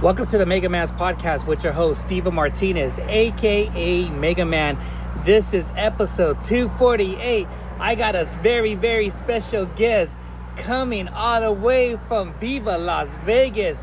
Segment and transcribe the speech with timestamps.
[0.00, 4.78] Welcome to the Mega Man's podcast with your host, Steven Martinez, aka Mega Man.
[5.24, 7.48] This is episode 248.
[7.80, 10.16] I got a very, very special guest
[10.56, 13.78] coming all the way from Viva Las Vegas.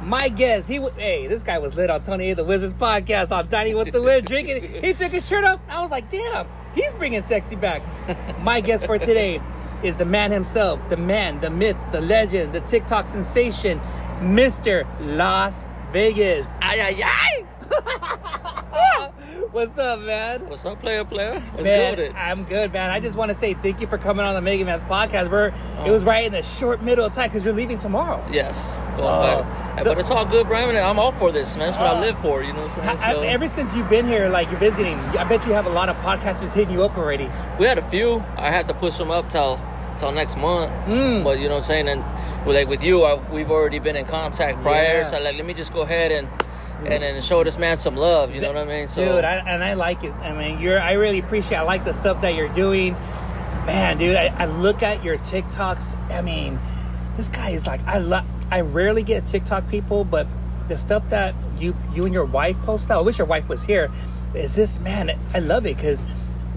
[0.00, 2.34] My guest, he w- hey, this guy was lit on Tony A.
[2.36, 4.84] the Wizards podcast on Dining with the Wiz, drinking.
[4.84, 5.58] He took his shirt off.
[5.68, 6.46] I was like, damn,
[6.76, 7.82] he's bringing sexy back.
[8.40, 9.42] My guest for today
[9.82, 13.80] is the man himself, the man, the myth, the legend, the TikTok sensation,
[14.20, 14.86] Mr.
[15.16, 16.46] Las Vegas.
[16.60, 17.44] Ay, ay, ay.
[19.52, 20.46] What's up, man?
[20.48, 21.42] What's up, player, player?
[21.54, 22.14] Let's man, go it.
[22.14, 22.90] I'm good, man.
[22.90, 25.30] I just want to say thank you for coming on the Mega Man's podcast.
[25.30, 25.92] Bro, it Oh.
[25.92, 28.22] was right in the short middle of time because you're leaving tomorrow.
[28.30, 28.62] Yes.
[28.98, 29.46] Well, Oh,
[29.76, 30.76] but, so- but it's all good, Brian.
[30.76, 31.68] I'm all for this, man.
[31.70, 31.96] That's what Oh.
[31.96, 33.14] I live for, you know what I'm saying?
[33.14, 35.70] So, I- ever since you've been here, like you're visiting, I bet you have a
[35.70, 37.30] lot of podcasters hitting you up already.
[37.58, 38.22] we had a few.
[38.36, 39.58] I had to push them up till
[39.98, 40.72] till next month.
[40.86, 41.24] Mm.
[41.24, 41.88] But you know what I'm saying?
[41.88, 42.04] And
[42.46, 44.98] with, like with you, I, we've already been in contact prior.
[44.98, 45.02] Yeah.
[45.04, 46.28] So like, let me just go ahead and
[46.86, 48.34] and then show this man some love.
[48.34, 48.88] You know what I mean?
[48.88, 50.12] So dude, I, and I like it.
[50.12, 50.80] I mean, you're.
[50.80, 51.58] I really appreciate.
[51.58, 52.92] I like the stuff that you're doing,
[53.66, 54.16] man, dude.
[54.16, 56.10] I, I look at your TikToks.
[56.10, 56.58] I mean,
[57.16, 57.84] this guy is like.
[57.86, 58.24] I love.
[58.50, 60.26] I rarely get TikTok people, but
[60.68, 62.98] the stuff that you you and your wife post out.
[62.98, 63.90] I wish your wife was here.
[64.34, 65.18] Is this man?
[65.34, 66.04] I love it because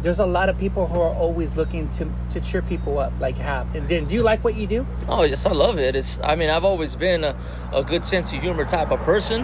[0.01, 3.37] there's a lot of people who are always looking to to cheer people up, like
[3.37, 3.73] have.
[3.75, 4.85] And then, do you like what you do?
[5.07, 5.95] Oh yes, I love it.
[5.95, 7.35] It's I mean I've always been a,
[7.73, 9.43] a good sense of humor type of person,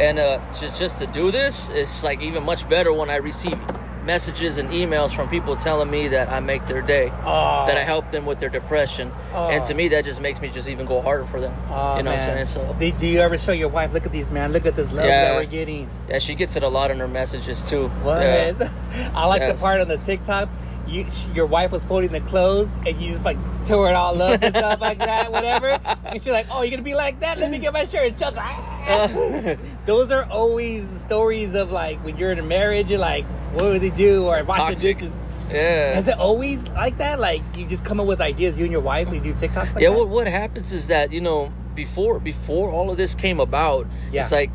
[0.00, 3.58] and uh, just just to do this, it's like even much better when I receive
[4.04, 7.64] messages and emails from people telling me that I make their day, Oh.
[7.66, 9.48] that I help them with their depression, Oh.
[9.48, 11.54] and to me that just makes me just even go harder for them.
[11.70, 12.18] Oh, you know man.
[12.20, 12.46] what I'm saying?
[12.46, 13.92] So do, do you ever show your wife?
[13.92, 14.52] Look at these, man.
[14.52, 15.24] Look at this love Yeah.
[15.32, 15.88] that we're getting.
[16.08, 17.88] yeah, she gets it a lot in her messages too.
[18.02, 18.20] What?
[18.22, 18.70] Yeah.
[19.14, 20.48] I like the part on the TikTok.
[20.86, 24.42] You, your wife was folding the clothes, and you just like tore it all up
[24.42, 25.80] and stuff like that, whatever.
[26.04, 27.38] And she's like, "Oh, you're gonna be like that?
[27.38, 28.54] Let me get my shirt." And Chuck's like,
[28.86, 32.88] "Ah." Those are always stories of like when you're in a marriage.
[32.90, 34.98] You're like, "What would they do?" Or watching Toxic.
[34.98, 35.12] dishes.
[35.50, 35.98] Yeah.
[35.98, 37.20] Is it always like that?
[37.20, 39.74] Like you just come up with ideas, you and your wife, and you do TikToks
[39.74, 39.92] like yeah that?
[39.98, 44.22] what, what happens is that you know before before all of this came about Yeah.
[44.22, 44.50] it's like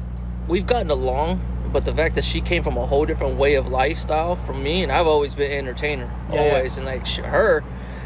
[0.47, 3.67] we've gotten along but the fact that she came from a whole different way of
[3.67, 6.53] lifestyle from me and i've always been an entertainer Yeah, yeah.
[6.55, 7.61] always and like sh her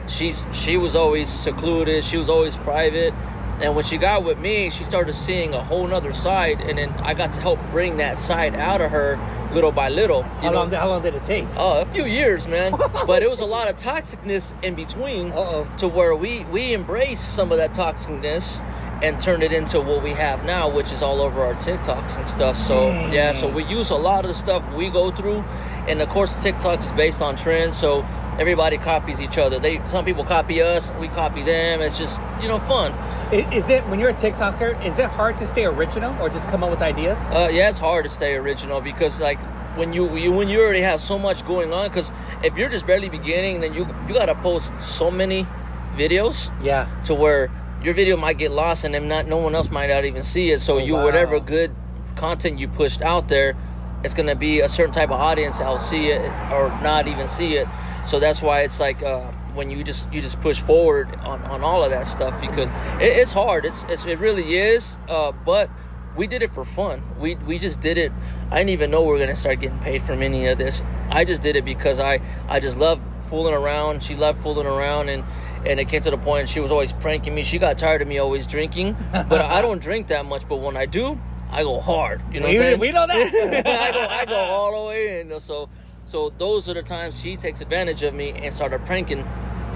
[0.07, 3.13] she's she was always secluded she was always private
[3.61, 6.89] and when she got with me she started seeing a whole nother side and then
[7.03, 9.17] i got to help bring that side out of her
[9.53, 10.71] little by little you How know long?
[10.71, 11.45] How long did it take?
[11.57, 12.71] Oh, a few years, man.
[13.07, 15.67] but it was a lot of toxicness in between Uh-oh.
[15.77, 18.63] to where we we embraced some of that toxicness
[19.03, 22.27] and turned it into what we have now, which is all over our TikToks and
[22.27, 22.55] stuff.
[22.55, 25.43] So yeah, so we use a lot of the stuff we go through,
[25.87, 28.03] and of course TikTok is based on trends, so
[28.39, 29.59] everybody copies each other.
[29.59, 31.81] They some people copy us, we copy them.
[31.81, 32.91] It's just you know fun.
[33.33, 34.85] Is it when you're a TikToker?
[34.85, 37.17] Is it hard to stay original or just come up with ideas?
[37.31, 39.39] Uh, yeah, it's hard to stay original because like
[39.75, 41.87] when you, you when you already have so much going on.
[41.87, 42.11] Because
[42.43, 45.47] if you're just barely beginning, then you you gotta post so many
[45.95, 46.87] videos Yeah.
[47.05, 47.49] to where
[47.83, 50.51] your video might get lost and then not no one else might not even see
[50.51, 50.61] it.
[50.61, 51.03] So Oh, you wow.
[51.03, 51.71] whatever good
[52.15, 53.55] content you pushed out there,
[54.03, 57.55] it's gonna be a certain type of audience that'll see it or not even see
[57.55, 57.67] it.
[58.05, 59.01] So that's why it's like.
[59.01, 62.69] Uh, when you just you just push forward on, on all of that stuff because
[63.01, 65.69] it, it's hard it's, it's it really is uh, but
[66.15, 67.01] we did it for fun.
[67.19, 68.11] We we just did it.
[68.51, 70.83] I didn't even know we were gonna start getting paid from any of this.
[71.09, 72.99] I just did it because I I just love
[73.31, 74.03] fooling around.
[74.03, 75.23] She loved fooling around, and
[75.65, 77.41] and it came to the point she was always pranking me.
[77.41, 80.47] She got tired of me always drinking, but I don't drink that much.
[80.47, 81.19] But when I do,
[81.49, 82.21] I go hard.
[82.31, 82.79] You know We- what I'm saying?
[82.79, 83.65] we know that.
[83.65, 85.39] I go I go all the way in.
[85.39, 85.67] So
[86.05, 89.25] so those are the times she takes advantage of me and started pranking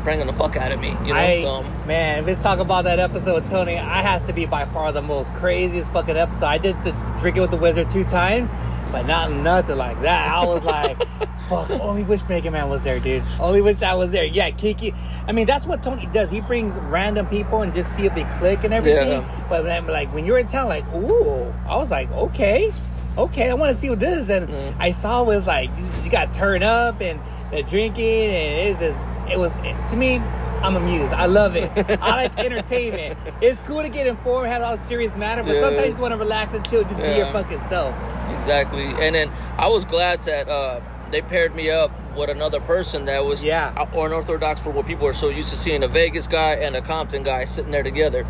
[0.04, 0.90] pranking the fuck out of me.
[1.04, 1.20] You know.
[1.20, 3.78] I, so man, let's talk about that episode, with Tony.
[3.78, 6.46] I has to be by far the most craziest fucking episode.
[6.46, 8.50] I did the drinking with the wizard two times,
[8.92, 10.32] but not nothing like that.
[10.32, 10.98] I was like,
[11.50, 11.70] fuck.
[11.72, 13.24] Only wish Mega Man was there, dude.
[13.40, 14.26] Only wish I was there.
[14.26, 14.94] Yeah, Kiki.
[15.28, 16.30] I mean, that's what Tony does.
[16.30, 19.22] He brings random people and just see if they click and everything.
[19.24, 19.46] Yeah.
[19.50, 22.72] But then, like when you're in town, like, ooh, I was like, okay,
[23.18, 24.30] okay, I want to see what this is.
[24.30, 24.76] And Mm.
[24.80, 25.70] I saw it was like
[26.04, 27.20] you got turned up and
[27.52, 29.54] the drinking, and it's just it was
[29.90, 30.22] to me.
[30.60, 31.14] I'm amused.
[31.14, 31.70] I love it.
[32.02, 33.16] I like entertainment.
[33.42, 35.62] It's cool to get informed, have all serious matter, but Yeah.
[35.62, 37.94] sometimes you just want to relax and chill, just be your fucking self.
[38.36, 38.86] Exactly.
[39.00, 40.80] And then I was glad that uh,
[41.12, 43.86] they paired me up with another person that was Yeah.
[43.94, 46.76] or an orthodox for what people are so used to seeing a Vegas guy and
[46.76, 48.26] a Compton guy sitting there together.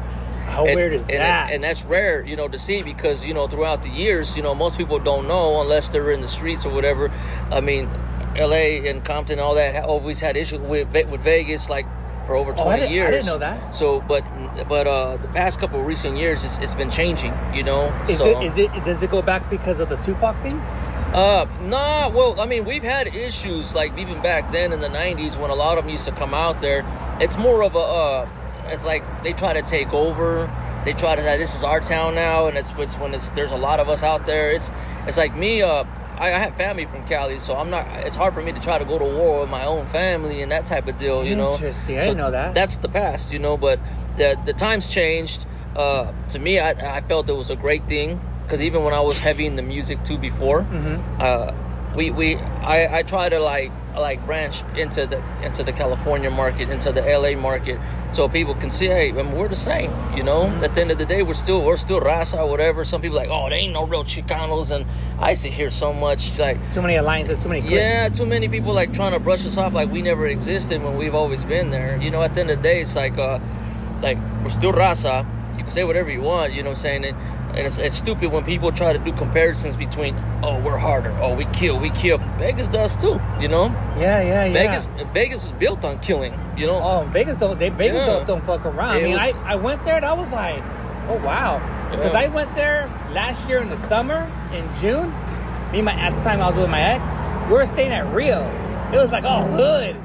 [0.47, 1.51] How and, weird is and, that?
[1.51, 4.55] And that's rare, you know, to see because you know throughout the years, you know,
[4.55, 7.11] most people don't know unless they're in the streets or whatever.
[7.51, 7.89] I mean,
[8.35, 8.87] L.A.
[8.89, 11.85] and Compton, and all that always had issues with with Vegas, like
[12.25, 13.73] for over Oh, 20 I didn't- I didn't know that.
[13.75, 14.23] So, but
[14.67, 17.33] but uh, the past couple of recent years, it's, it's been changing.
[17.53, 20.41] You know, Is so, it is it does it go back because of the Tupac
[20.41, 20.57] thing?
[21.13, 22.09] Uh, nah.
[22.09, 25.55] Well, I mean, we've had issues like even back then in the '90s when a
[25.55, 26.85] lot of them used to come out there.
[27.19, 28.29] It's more of a, uh,
[28.69, 30.51] it's like they try to take over.
[30.85, 33.51] They try to say this is our town now, and it's, it's when it's there's
[33.51, 34.51] a lot of us out there.
[34.51, 34.71] It's
[35.05, 35.61] it's like me.
[35.61, 35.83] Uh,
[36.17, 37.85] I, I have family from Cali, so I'm not.
[38.05, 40.51] It's hard for me to try to go to war with my own family and
[40.51, 41.23] that type of deal.
[41.25, 41.53] You know.
[41.53, 41.97] Interesting.
[41.97, 42.53] I So didn't know that.
[42.55, 43.57] That's the past, you know.
[43.57, 43.79] But
[44.17, 45.45] the the times changed.
[45.75, 48.99] Uh, to me, I, I felt it was a great thing because even when I
[49.01, 51.21] was heavy in the music too before, Mm-hmm.
[51.21, 51.51] uh,
[51.95, 56.69] we we I, I try to like like branch into the into the California market,
[56.69, 57.79] into the LA market,
[58.11, 59.91] so people can see, hey, I mean, we're the same.
[60.15, 62.85] You know, at the end of the day, we're still we're still raza or whatever.
[62.85, 64.85] Some people like, oh, they ain't no real Chicanos, and
[65.19, 66.57] I see here so much like.
[66.73, 67.67] Too many alliances, too many.
[67.67, 70.97] Yeah, too many people like trying to brush us off like we never existed when
[70.97, 71.97] we've always been there.
[72.01, 73.39] You know, at the end of the day, it's like, uh,
[74.01, 75.25] like we're still raza.
[75.57, 76.53] You can say whatever you want.
[76.53, 77.05] You know what I'm saying?
[77.05, 77.17] And,
[77.57, 81.09] and it's, it's stupid when people try to do comparisons between, oh, we're harder.
[81.21, 82.19] Oh, we kill, we kill.
[82.37, 83.19] Vegas does too.
[83.39, 83.65] You know,
[83.97, 84.53] yeah, yeah, yeah.
[84.53, 86.33] Vegas Vegas was built on killing.
[86.55, 86.79] You know.
[86.81, 87.57] Oh, Vegas don't.
[87.59, 88.05] They Vegas Yeah.
[88.05, 88.95] don't, don't fuck around.
[88.97, 90.61] I mean, was- I, I went there and I was like,
[91.09, 91.59] oh wow,
[91.91, 92.19] because Yeah.
[92.19, 95.11] I went there last year in the summer in June.
[95.71, 97.07] Me, my at the time I was with my ex.
[97.49, 98.43] We were staying at Rio.
[98.93, 99.95] It was like all hood,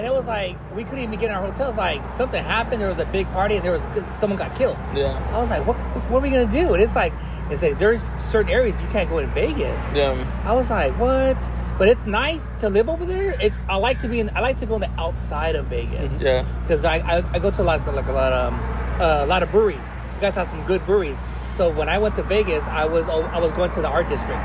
[0.00, 1.76] and it was like we couldn't even get in our hotels.
[1.76, 2.80] Like something happened.
[2.80, 4.78] There was a big party and there was someone got killed.
[4.94, 5.12] Yeah.
[5.34, 5.76] I was like, what
[6.08, 6.72] what are we gonna do?
[6.72, 7.12] And it's like
[7.50, 9.94] it's like there's certain areas you can't go in Vegas.
[9.94, 10.26] Yeah.
[10.46, 11.36] I was like, what?
[11.76, 13.36] But it's nice to live over there.
[13.42, 14.30] It's I like to be in.
[14.34, 16.22] I like to go on the outside of Vegas.
[16.22, 16.46] Yeah.
[16.62, 19.24] Because I, I I go to a lot of like a lot of um, uh,
[19.24, 19.86] a lot of breweries.
[20.14, 21.18] You guys have some good breweries.
[21.58, 24.40] So when I went to Vegas, I was I was going to the art district,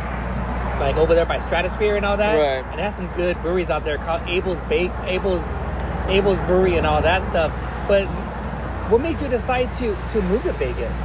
[0.80, 2.36] like over there by Stratosphere and all that.
[2.36, 2.66] Right.
[2.66, 5.44] And they have some good breweries out there called Able Baker, Abel's
[6.08, 7.52] Abel's Brewery, and all that stuff.
[7.88, 8.06] But
[8.90, 10.96] what made you decide to to move to Vegas?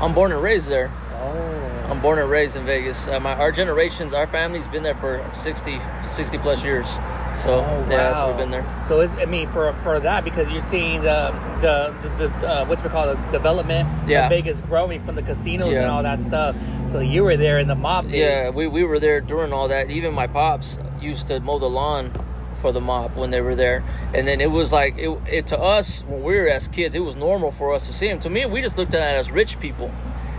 [0.00, 0.90] I'm born and raised there.
[1.12, 1.86] Oh.
[1.88, 3.08] I'm born and raised in Vegas.
[3.08, 6.86] Uh, my our generations, our family's been there for 60, 60 plus years.
[7.34, 8.84] So Oh, yeah, so we've been there.
[8.86, 12.64] So it's, I mean, for for that because you're seeing the the the, the uh,
[12.66, 14.28] what you call the development Yeah.
[14.28, 16.56] Vegas growing from the casinos and all that stuff.
[16.90, 18.20] So you were there in the mob days.
[18.20, 19.90] Yeah, we, we were there during all that.
[19.90, 22.12] Even my pops used to mow the lawn
[22.60, 23.82] for the mob when they were there.
[24.14, 27.00] And then it was like, it, it to us, when we were as kids, it
[27.00, 28.20] was normal for us to see them.
[28.20, 29.90] To me, we just looked at it as rich people.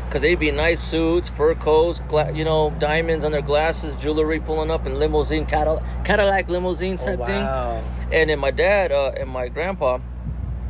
[0.05, 4.39] Because they'd be nice suits, fur coats, gla- you know, diamonds on their glasses, jewelry
[4.39, 7.43] pulling up in limousine, Cadillac, Cadillac limousine Oh, type thing.
[7.43, 7.81] wow.
[8.11, 9.99] And then my dad uh, and my grandpa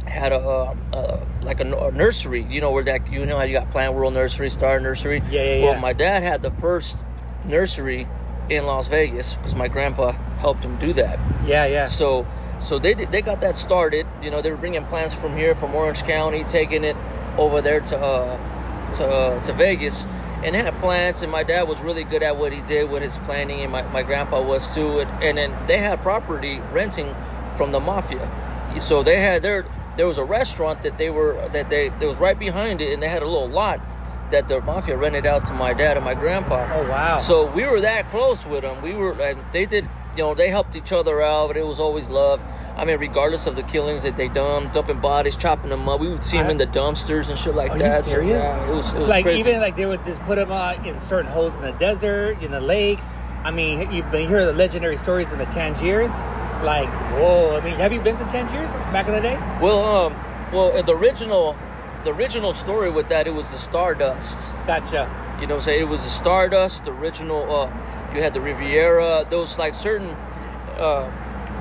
[0.07, 3.53] had a, uh, uh, like a nursery, you know, where that you know how you
[3.53, 5.21] got Plant World Nursery, Star Nursery.
[5.29, 5.79] Yeah, yeah, Well, yeah.
[5.79, 7.03] my dad had the first
[7.45, 8.07] nursery
[8.49, 11.19] in Las Vegas because my grandpa helped him do that.
[11.45, 11.85] Yeah, yeah.
[11.87, 12.25] So,
[12.59, 14.07] so they did, they got that started.
[14.21, 16.95] You know, they were bringing plants from here, from Orange County, taking it
[17.37, 18.37] over there to uh,
[18.93, 20.05] to uh, to Vegas,
[20.43, 21.21] and had plants.
[21.21, 23.81] And my dad was really good at what he did with his planting, and my,
[23.89, 24.99] my grandpa was too.
[24.99, 27.15] And, and then they had property renting
[27.57, 28.29] from the mafia.
[28.79, 29.65] So they had their
[29.95, 33.01] there was a restaurant that they were that they that was right behind it, and
[33.01, 33.79] they had a little lot
[34.31, 36.67] that the mafia rented out to my dad and my grandpa.
[36.73, 37.19] Oh wow.
[37.19, 38.81] So we were that close with them.
[38.81, 39.87] We were, and they did,
[40.17, 42.41] you know, they helped each other out, but it was always love.
[42.77, 46.09] I mean, regardless of the killings that they done, dumping bodies, chopping them up, we
[46.09, 48.03] would see them in the dumpsters and shit like Are you that.
[48.03, 49.39] So, yeah, it was, it was like crazy.
[49.39, 52.51] even like they would just put them uh, in certain holes in the desert, in
[52.51, 53.07] the lakes.
[53.45, 56.11] I mean, you've been hearing the legendary stories in the Tangiers.
[56.63, 57.57] Like, whoa!
[57.57, 59.35] I mean, have you been to Tangiers back in the day?
[59.61, 60.13] well, um,
[60.51, 61.55] well, the original,
[62.03, 64.51] the original story with that, it was the Stardust.
[64.65, 65.09] Gotcha.
[65.39, 65.81] You know what I'm saying?
[65.81, 67.49] It was the Stardust, the original.
[67.49, 69.25] Uh, you had the Riviera.
[69.29, 70.09] Those like certain.
[70.77, 71.09] Uh,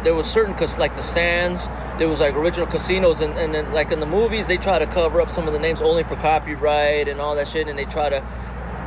[0.04, 1.66] there was certain cause like the Sands.
[1.98, 4.86] There was like original casinos, and, and then like in the movies, they try to
[4.86, 7.86] cover up some of the names only for copyright and all that shit, and they
[7.86, 8.20] try to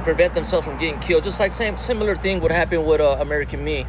[0.04, 1.24] prevent themselves from getting killed.
[1.24, 3.86] Just like same similar thing would happen with uh, American Me.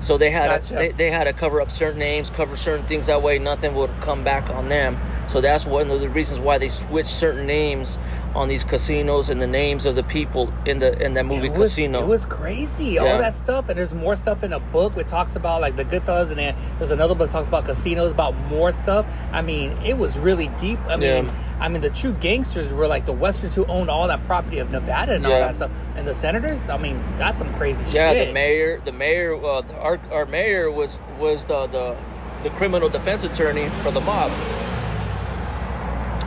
[0.00, 0.68] So they had Gotcha.
[0.68, 3.74] to, they, they had to cover up certain names, cover certain things that way nothing
[3.74, 4.98] would come back on them.
[5.28, 7.98] So that's one of the reasons why they switched certain names
[8.34, 11.52] on these casinos and the names of the people in the in that movie it
[11.52, 12.02] was, Casino.
[12.02, 14.96] It was crazy, all that stuff, and there's more stuff in the book.
[14.96, 18.10] It talks about like the Goodfellas, and then there's another book that talks about casinos,
[18.10, 19.06] about more stuff.
[19.32, 20.80] I mean, it was really deep.
[20.86, 21.34] I mean, Yeah.
[21.60, 24.70] I mean, the true gangsters were like the Westerns who owned all that property of
[24.70, 26.64] Nevada and all that stuff, and the senators.
[26.68, 28.16] I mean, that's some crazy yeah, shit.
[28.16, 31.96] Yeah, the mayor, the mayor, uh, the- our our mayor was was the the
[32.42, 34.32] the criminal defense attorney for the mob.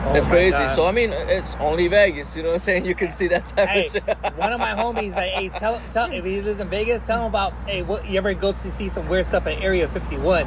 [0.06, 0.58] Oh That's crazy.
[0.58, 0.74] God.
[0.76, 2.36] So I mean, it's only Vegas.
[2.36, 2.84] You know what I'm saying?
[2.84, 4.04] You can see that type Hey, of shit.
[4.36, 7.24] one of my homies, like, hey, tell, tell, if he lives in Vegas, tell him
[7.26, 10.46] about, hey, what, you ever go to see some weird stuff at Area 51?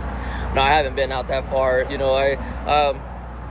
[0.53, 1.87] No, I haven't been out that far.
[1.89, 2.33] You know, I
[2.71, 3.01] um,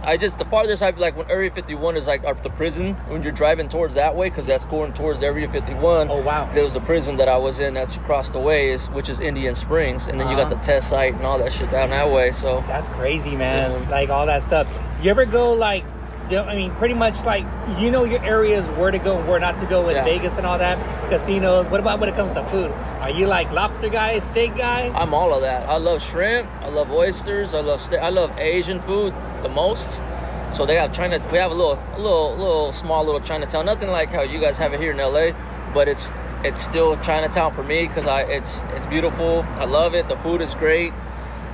[0.02, 3.22] I just the farthest I've like when Area 51 is like up the prison when
[3.22, 6.10] you're driving towards that way because that's going towards Area 51.
[6.10, 6.48] Oh, wow.
[6.52, 9.18] There was the prison that I was in that's across the way is which is
[9.20, 10.54] Indian Springs, and then you got Uh-huh.
[10.56, 12.30] the test site and all that shit down that way.
[12.30, 13.72] So That's crazy, man.
[13.82, 13.90] Yeah.
[13.90, 14.68] Like all that stuff.
[15.02, 15.84] You ever go like,
[16.34, 17.44] I mean, pretty much like
[17.78, 20.04] you know your areas where to go and where not to go in Yeah.
[20.04, 20.76] Vegas and all that
[21.08, 21.66] casinos.
[21.66, 22.70] What about when it comes to food?
[23.00, 24.90] Are you like lobster guy, steak guy?
[24.94, 25.68] I'm all of that.
[25.68, 26.48] I love shrimp.
[26.60, 27.54] I love oysters.
[27.54, 28.00] I love steak.
[28.00, 30.00] I love Asian food the most.
[30.50, 31.18] So they have China.
[31.30, 33.66] We have a little, a little, little small little Chinatown.
[33.66, 35.30] Nothing like how you guys have it here in LA,
[35.74, 36.12] but it's
[36.44, 39.42] it's still Chinatown for me because I it's it's beautiful.
[39.56, 40.06] I love it.
[40.08, 40.92] The food is great,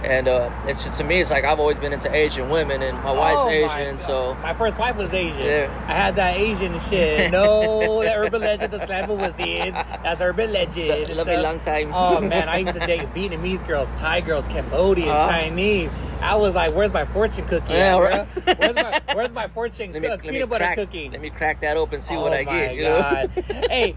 [0.05, 2.97] and uh, it's just to me it's like I've always been into Asian women, and
[3.03, 4.01] my wife's Oh, Asian, God.
[4.01, 5.41] so my first wife was Asian.
[5.41, 5.85] Yeah.
[5.89, 7.31] I had that Asian shit.
[7.33, 9.73] No, that urban legend, the slammer was in.
[9.73, 11.15] That's urban legend.
[11.17, 11.43] Lovely stuff.
[11.43, 11.93] long time.
[11.95, 15.29] Oh man, I used to date Vietnamese girls, Thai girls, Cambodian, Uh-huh.
[15.29, 15.91] Chinese.
[16.23, 17.73] I was like, "Where's my fortune cookie?
[17.75, 18.27] Yeah, right.
[18.59, 21.31] Where's my Where's my fortune let me, cook, let peanut butter crack, cookie?" let me
[21.31, 22.77] crack that open, and see what Oh I my get.
[22.77, 22.99] You know?
[23.01, 23.31] God.
[23.69, 23.95] hey,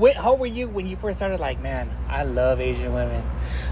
[0.00, 1.40] wh- how were you when you first started?
[1.40, 3.22] Like, man, I love Asian women.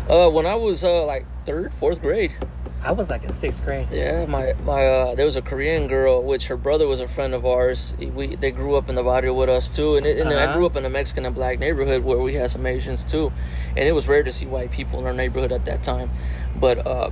[0.08, 2.32] Uh, when I was uh, like third, fourth grade.
[2.80, 3.88] I was like in sixth grade.
[3.90, 7.34] Yeah, my my uh, there was a Korean girl, which her brother was a friend
[7.34, 7.92] of ours.
[7.98, 10.52] We they grew up in the barrio with us too, and, it, and I Uh-huh.
[10.54, 13.32] grew up in a Mexican and black neighborhood where we had some Asians too,
[13.76, 16.08] and it was rare to see white people in our neighborhood at that time.
[16.54, 17.10] But uh,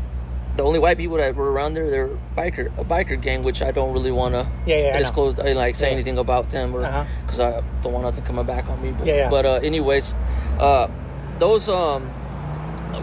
[0.57, 3.71] the only white people that were around there, they're biker a biker gang, which I
[3.71, 5.95] don't really want to Yeah, yeah, disclose, I like say Yeah.
[5.95, 7.05] anything about them, or Uh-huh.
[7.25, 8.93] because I don't want nothing coming back on me.
[8.97, 9.31] But, Yeah, yeah.
[9.31, 10.15] but uh, anyways,
[10.59, 10.89] uh,
[11.39, 12.11] those um,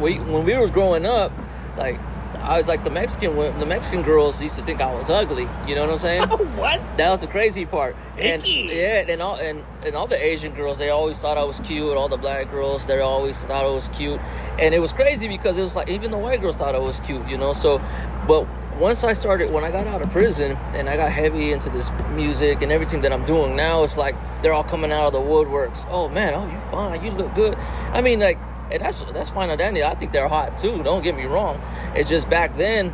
[0.01, 1.31] we when we was growing up,
[1.77, 2.00] like
[2.44, 5.48] I was like the Mexican the Mexican girls used to think I was ugly.
[5.66, 6.24] You know what I'm saying?
[6.58, 6.98] what?
[6.98, 7.96] That was the crazy part.
[8.18, 8.70] And Icky.
[8.72, 11.96] yeah, and all and, and all the Asian girls, they always thought I was cute.
[11.96, 14.20] All the black girls, they always thought I was cute.
[14.60, 17.00] And it was crazy because it was like even the white girls thought I was
[17.00, 17.54] cute, you know.
[17.54, 17.82] So,
[18.28, 18.46] but
[18.78, 21.90] once I started, when I got out of prison and I got heavy into this
[22.12, 25.20] music and everything that I'm doing now, it's like they're all coming out of the
[25.20, 25.88] woodworks.
[25.90, 27.56] Oh man, oh you fine, you look good.
[27.94, 28.38] I mean, like,
[28.74, 29.84] and that's that's fine and dandy.
[29.84, 30.84] I think they're hot too.
[30.84, 31.62] Don't get me wrong.
[31.96, 32.94] It's just back then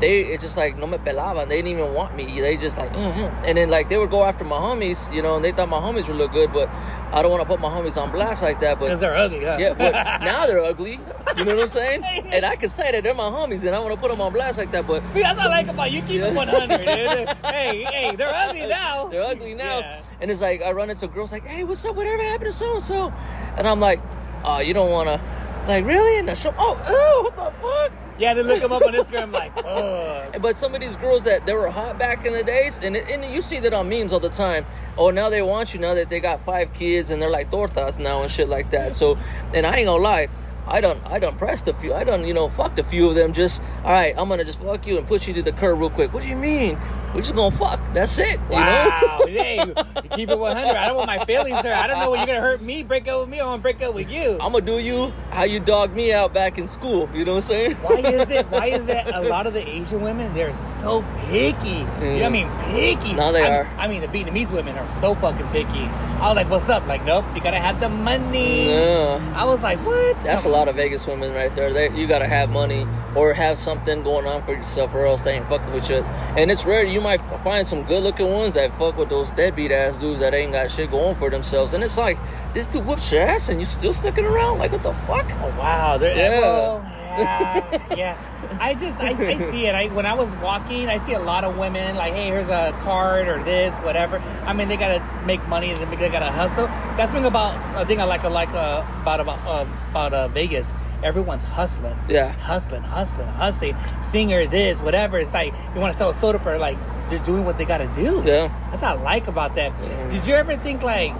[0.00, 1.48] they it's just like no me pelaban.
[1.48, 2.40] They didn't even want me.
[2.40, 5.36] They just like mm and then like they would go after my homies, you know,
[5.36, 6.68] and they thought my homies would look good, but
[7.12, 8.78] I don't want to put my homies on blast like that.
[8.80, 9.56] Because But they're ugly, huh?
[9.60, 9.92] yeah, but
[10.24, 10.98] now they're ugly.
[11.36, 12.02] You know what I'm saying?
[12.32, 14.32] And I can say that they're my homies, and I want to put them on
[14.32, 14.86] blast like that.
[14.88, 16.02] But See, that's what I like about you.
[16.02, 17.28] Keep it 100, dude.
[17.52, 19.06] Hey, hey, they're ugly now.
[19.08, 20.02] they're ugly now, Yeah.
[20.20, 21.94] and it's like I run into girls like, "Hey, what's up?
[21.94, 23.12] Whatever happened to so and so?"
[23.56, 24.00] And I'm like,
[24.44, 25.20] "Oh, you don't want to."
[25.66, 26.18] Like really?
[26.18, 26.54] In the show?
[26.58, 27.30] Oh, ew!
[27.30, 27.92] What the fuck?
[28.18, 30.30] Yeah, they look them up on Instagram like, oh.
[30.40, 33.24] But some of these girls that they were hot back in the days, and and
[33.24, 34.66] you see that on memes all the time.
[34.98, 37.98] Oh, now they want you now that they got five kids and they're like tortas
[37.98, 38.94] now and shit like that.
[38.94, 39.18] So,
[39.54, 40.28] and I ain't gonna lie,
[40.66, 41.92] I done I done pressed a few.
[41.94, 43.32] I don't you know fucked a few of them.
[43.32, 45.90] Just all right, I'm gonna just fuck you and push you to the curb real
[45.90, 46.12] quick.
[46.12, 46.78] What do you mean?
[47.14, 47.78] We're just gonna fuck.
[47.92, 48.40] That's it.
[48.48, 49.16] You Wow.
[49.20, 49.26] know?
[49.26, 49.74] hey, you
[50.16, 50.76] keep it 100.
[50.76, 51.74] I don't want my feelings hurt.
[51.74, 53.62] I don't know when you're to hurt me, break up with me, I want to
[53.62, 54.32] break up with you.
[54.40, 57.08] I'm gonna do you how you dogged me out back in school.
[57.12, 57.72] You know what I'm saying?
[57.76, 58.46] Why is it?
[58.50, 59.06] Why is it?
[59.14, 61.68] A lot of the Asian women, they're so picky.
[61.68, 62.48] You know what I mean?
[62.70, 63.12] Picky.
[63.12, 63.66] No, they I, are.
[63.78, 65.88] I mean, the Vietnamese women are so fucking picky.
[66.22, 68.70] I was like, "What's up?" Like, nope, you gotta have the money.
[68.70, 69.32] Yeah.
[69.36, 71.72] I was like, "What?" That's a lot of Vegas women right there.
[71.72, 75.34] They, you gotta have money or have something going on for yourself, or else they
[75.34, 75.96] ain't fucking with you.
[76.36, 79.72] And it's rare you might find some good looking ones that fuck with those deadbeat
[79.72, 81.72] ass dudes that ain't got shit going for themselves.
[81.72, 82.18] And it's like
[82.54, 84.58] this dude whoops your ass and you still sticking around.
[84.58, 85.26] Like what the fuck?
[85.42, 86.40] Oh wow, they're Yeah.
[86.40, 88.58] well, yeah, yeah.
[88.60, 89.74] I just I, I see it.
[89.74, 92.72] I when I was walking, I see a lot of women like, hey, here's a
[92.82, 94.18] card or this, whatever.
[94.44, 96.66] I mean, they gotta make money and they gotta hustle.
[96.96, 100.28] That's the thing about I think I like like uh, about about uh, about uh,
[100.28, 100.70] Vegas.
[101.02, 101.96] Everyone's hustling.
[102.08, 102.30] Yeah.
[102.30, 103.76] hustling, hustling, hustling.
[104.04, 105.18] Singer, this, whatever.
[105.18, 106.78] It's like you want to sell a soda for like
[107.10, 108.22] they're doing what they gotta do.
[108.24, 108.48] Yeah.
[108.70, 109.72] That's what I like about that.
[109.82, 110.10] Yeah.
[110.10, 111.12] Did you ever think like,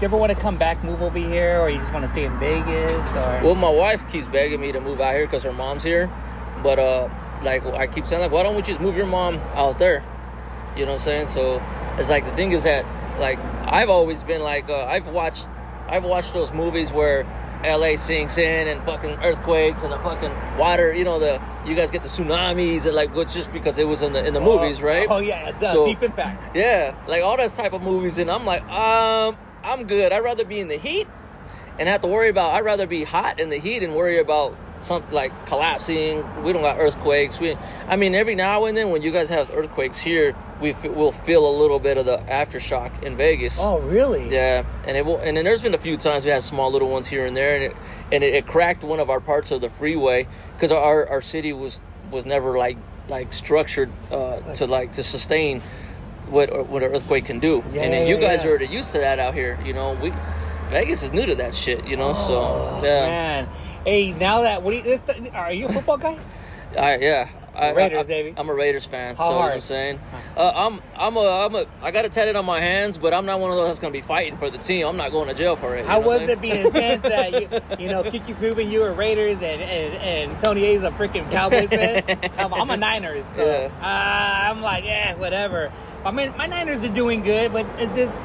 [0.00, 2.24] you ever want to come back, move over here, or you just want to stay
[2.24, 3.40] in Vegas, or?
[3.44, 6.10] Well, my wife keeps begging me to move out here because her mom's here,
[6.62, 7.08] but uh,
[7.42, 10.04] like I keep saying, like, why don't we just move your mom out there?
[10.76, 11.26] You know what I'm saying?
[11.28, 11.62] So
[11.98, 12.84] it's like the thing is that
[13.18, 15.48] like I've always been like uh, I've watched
[15.88, 17.24] I've watched those movies where
[17.64, 20.92] LA sinks in and fucking earthquakes and the fucking water.
[20.92, 24.02] You know the you guys get the tsunamis and like what's just because it was
[24.02, 25.06] in the in the movies, right?
[25.08, 26.54] Oh yeah, the So- Deep Impact.
[26.54, 30.12] Yeah, like all those type of movies, and I'm like, um, I'm good.
[30.12, 31.08] I'd rather be in the heat
[31.78, 32.54] and have to worry about.
[32.54, 36.24] I'd rather be hot in the heat and worry about something like collapsing.
[36.44, 37.40] We don't got earthquakes.
[37.40, 37.56] We,
[37.88, 41.10] I mean, every now and then when you guys have earthquakes here, we f- will
[41.10, 43.58] feel a little bit of the aftershock in Vegas.
[43.60, 44.30] Oh, really?
[44.32, 46.88] Yeah, and it will, and then there's been a few times we had small little
[46.88, 47.76] ones here and there, and it
[48.12, 51.52] and it, it cracked one of our parts of the freeway because our our city
[51.52, 51.80] was
[52.10, 52.76] was never like
[53.08, 55.62] like structured uh, to like to sustain
[56.28, 57.62] what what an earthquake can do.
[57.72, 58.46] Yeah, and then you guys yeah.
[58.46, 59.58] are already used to that out here.
[59.64, 60.12] You know, we
[60.70, 61.86] Vegas is new to that shit.
[61.86, 63.48] You know, Oh, so yeah, man.
[63.84, 65.00] Hey, now that what do you, this,
[65.32, 66.18] are you a football guy?
[66.78, 67.28] I, yeah.
[67.54, 68.34] I, Raiders, I, baby.
[68.36, 69.54] I'm a Raiders fan, How so you know what hard?
[69.54, 70.00] I'm saying.
[70.36, 73.24] Uh, I'm I'm a I'm a I got it tatted on my hands, but I'm
[73.24, 74.86] not one of those that's gonna be fighting for the team.
[74.86, 75.86] I'm not going to jail for it.
[75.86, 77.48] How was it being intense that you,
[77.82, 81.70] you know Kiki Smooth, you were Raiders, and, and, and Tony A's a freaking Cowboys
[81.70, 82.02] fan?
[82.36, 83.70] I'm, I'm a Niners, so Yeah.
[83.80, 85.72] uh, I'm like, yeah, whatever.
[86.06, 88.24] I mean, my Niners are doing good, but it's just,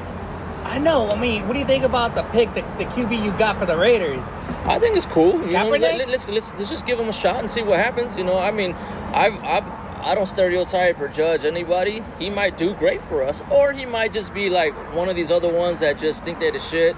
[0.65, 1.09] I know.
[1.09, 3.65] I mean, what do you think about the pick, the, the QB you got for
[3.65, 4.23] the Raiders?
[4.65, 5.33] I think it's cool.
[5.47, 7.79] You know, let, let, let's, let's let's just give him a shot and see what
[7.79, 8.15] happens.
[8.15, 8.73] You know, I mean,
[9.13, 9.65] I've I've
[10.03, 12.03] I don't stereotype or judge anybody.
[12.19, 15.31] He might do great for us, or he might just be like one of these
[15.31, 16.95] other ones that just think they're the shit.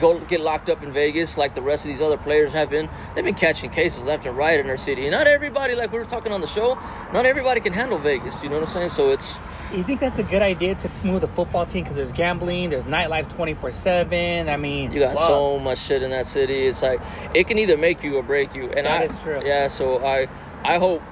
[0.00, 2.88] Go get locked up in Vegas like the rest of these other players have been.
[3.14, 5.02] They've been catching cases left and right in their city.
[5.02, 6.78] And not everybody, like we were talking on the show,
[7.12, 8.42] not everybody can handle Vegas.
[8.42, 8.88] You know what I'm saying?
[8.90, 9.40] So it's
[9.72, 12.84] You think that's a good idea to move the football team because there's gambling, there's
[12.84, 14.48] nightlife 24 seven.
[14.48, 16.66] I mean, You got so much shit in that city.
[16.66, 17.00] It's like
[17.34, 18.64] it can either make you or break you.
[18.70, 19.40] And That I, is true.
[19.44, 20.28] Yeah, so I
[20.64, 21.02] I hope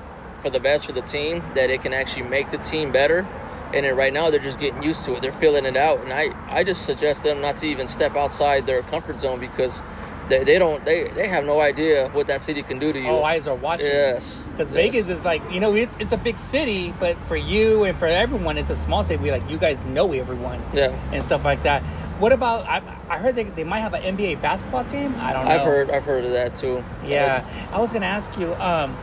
[0.42, 3.26] for the best for the team that it can actually make the team better.
[3.74, 5.22] And then right now they're just getting used to it.
[5.22, 6.00] They're feeling it out.
[6.00, 9.82] And I, I just suggest them not to even step outside their comfort zone because
[10.28, 13.08] they, they don't they, they have no idea what that city can do to you.
[13.08, 13.86] All eyes are watching.
[13.86, 14.42] Yes.
[14.52, 14.76] Because yes.
[14.92, 18.06] Vegas is like, you know, it's it's a big city, but for you and for
[18.06, 19.22] everyone, it's a small city.
[19.22, 20.96] We like you guys know everyone Yeah.
[21.12, 21.82] and stuff like that.
[22.18, 22.66] What about?
[22.66, 25.14] I, I heard they, they might have an NBA basketball team.
[25.18, 25.50] I don't know.
[25.50, 26.84] I've heard I've heard of that too.
[27.04, 28.96] Yeah, I was gonna ask you, um,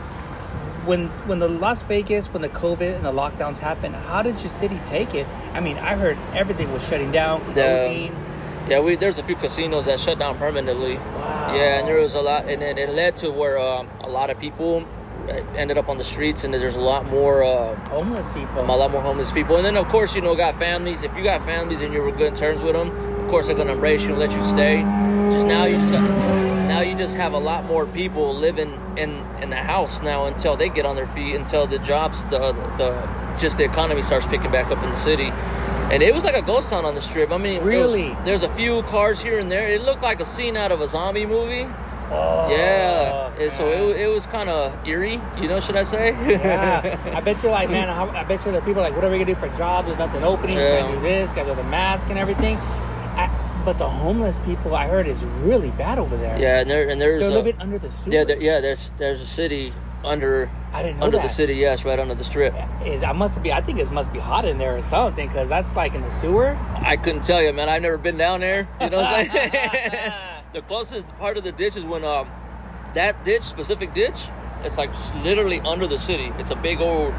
[0.90, 4.52] when when the Las Vegas, when the COVID and the lockdowns happened, how did your
[4.54, 5.28] city take it?
[5.54, 7.54] I mean, I heard everything was shutting down, Yeah.
[7.54, 8.16] closing.
[8.70, 10.96] Yeah, we there's a few casinos that shut down permanently.
[10.98, 11.54] Wow.
[11.56, 14.30] Yeah, and there was a lot, and it, it led to where um, a lot
[14.30, 14.84] of people
[15.28, 18.62] uh, ended up on the streets, and there's a lot more, uh, homeless people.
[18.62, 19.56] a lot more homeless people.
[19.58, 21.02] And then of course, you know, got families.
[21.02, 22.90] If you got families and you were good terms with them,
[23.30, 24.82] course they're gonna embrace you and let you stay.
[25.32, 26.02] Just now, you just got,
[26.68, 30.56] now you just have a lot more people living in in the house now until
[30.58, 32.40] they get on their feet, until the jobs, the
[32.78, 33.08] the
[33.40, 35.32] just the economy starts picking back up in the city.
[35.92, 37.32] And it was like a ghost town on the strip.
[37.32, 38.16] I mean, Really?
[38.24, 39.68] there's a few cars here and there.
[39.70, 41.68] It looked like a scene out of a zombie movie.
[42.12, 43.32] Oh, yeah.
[43.40, 46.12] It- so it, it was kind of eerie, you know, should I say?
[46.30, 49.10] yeah, I bet you like, man, I bet you the people are like, what are
[49.10, 49.88] we gonna do for jobs?
[49.88, 50.58] There's nothing opening.
[50.58, 50.82] Yeah.
[50.82, 51.32] Can't do this.
[51.32, 52.58] Got to the mask and everything.
[53.70, 56.36] But the homeless people, I heard, is really bad over there.
[56.40, 58.08] yeah, and there and there's they're a- living under the sewers.
[58.12, 58.60] yeah, there, yeah.
[58.62, 59.72] There's there's a city
[60.04, 61.28] under I didn't know under that.
[61.28, 61.54] the city.
[61.54, 62.56] Yes, right under the strip.
[62.84, 63.54] Is I must be.
[63.54, 66.10] I think it must be hot in there or something because that's like in the
[66.20, 66.58] sewer.
[66.78, 67.70] I couldn't tell you, man.
[67.70, 68.68] I've never been down there.
[68.82, 70.14] You know what I'm saying?
[70.54, 72.28] the closest part of the ditch is when um
[72.96, 74.30] that ditch, specific ditch,
[74.64, 74.90] it's like
[75.24, 76.32] literally under the city.
[76.40, 77.14] It's a big old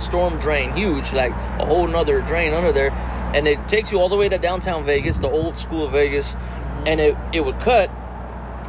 [0.00, 2.90] storm drain, huge, like a whole nother drain under there.
[3.34, 6.34] And it takes you all the way to downtown Vegas, the old school Vegas,
[6.86, 7.90] and it, it would cut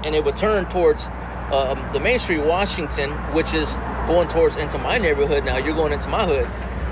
[0.03, 1.07] and it would turn towards
[1.51, 3.75] um, the Main Street, Washington, which is
[4.07, 5.57] going towards into my neighborhood now.
[5.57, 6.47] You're going into my hood,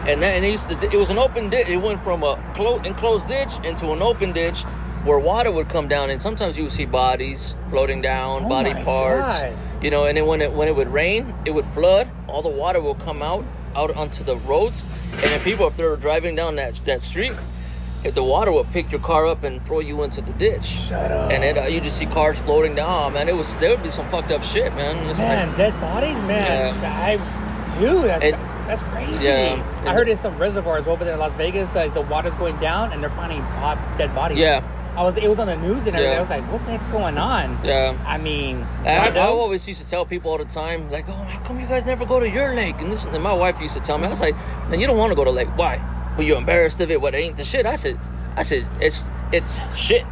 [0.07, 1.67] and that and it, used to, it was an open ditch.
[1.67, 4.63] It went from a clo- enclosed ditch into an open ditch
[5.03, 8.73] where water would come down, and sometimes you would see bodies floating down, Oh body
[8.73, 9.43] parts.
[9.43, 9.57] God.
[9.81, 12.09] You know, and then when it when it would rain, it would flood.
[12.27, 13.45] All the water will come out
[13.77, 17.33] out onto the roads, and then people, if they're driving down that that street,
[18.03, 20.63] if the water would pick your car up and throw you into the ditch.
[20.65, 21.31] Shut up.
[21.31, 23.29] And it, uh, you just see cars floating down, man.
[23.29, 24.95] It was there would be some fucked up shit, man.
[25.09, 26.73] It's Man, like, dead bodies, man.
[26.83, 27.15] I,
[27.79, 28.35] dude, that's It-
[28.67, 29.23] that's crazy.
[29.23, 29.63] Yeah.
[29.85, 32.91] I heard in some reservoirs over there in Las Vegas, like the water's going down
[32.91, 33.39] and they're finding
[33.97, 34.37] dead bodies.
[34.39, 34.61] yeah,
[34.97, 35.15] I was.
[35.15, 36.11] It was on the news and everything.
[36.11, 36.17] Yeah.
[36.17, 37.63] I was like, what the heck's going on?
[37.63, 37.95] yeah.
[38.05, 41.39] I mean, I, I always used to tell people all the time, like, "Oh, how
[41.45, 43.79] come you guys never go to your lake?" And this, and my wife used to
[43.79, 44.35] tell me, I was like,
[44.69, 45.49] "Man, you don't want to go to lake.
[45.55, 45.79] Why?
[46.17, 46.99] Well, you're embarrassed of it.
[46.99, 47.99] What it ain't the shit?" I said,
[48.35, 50.03] "I said it's it's shit,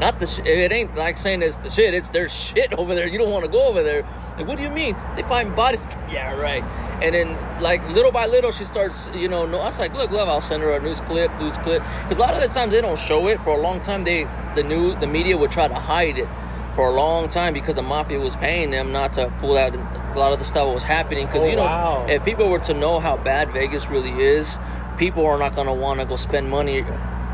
[0.00, 0.46] not the shit.
[0.46, 1.94] It ain't like saying it's the shit.
[1.94, 3.06] It's their shit over there.
[3.06, 4.02] You don't want to go over there.
[4.36, 4.96] Like, what do you mean?
[5.16, 5.86] They find bodies?
[6.10, 6.64] Yeah, right.
[7.02, 9.46] And then, like little by little, she starts, you know.
[9.46, 12.16] No, I was like, "Look, love, I'll send her a news clip, news clip." Because
[12.16, 13.38] a lot of the times they don't show it.
[13.44, 16.28] For a long time, they the new the media would try to hide it
[16.74, 20.18] for a long time because the mafia was paying them not to pull out a
[20.18, 21.26] lot of the stuff that was happening.
[21.26, 22.06] Because Oh, you know, wow.
[22.08, 24.58] if people were to know how bad Vegas really is,
[24.98, 26.84] people are not going to want to go spend money.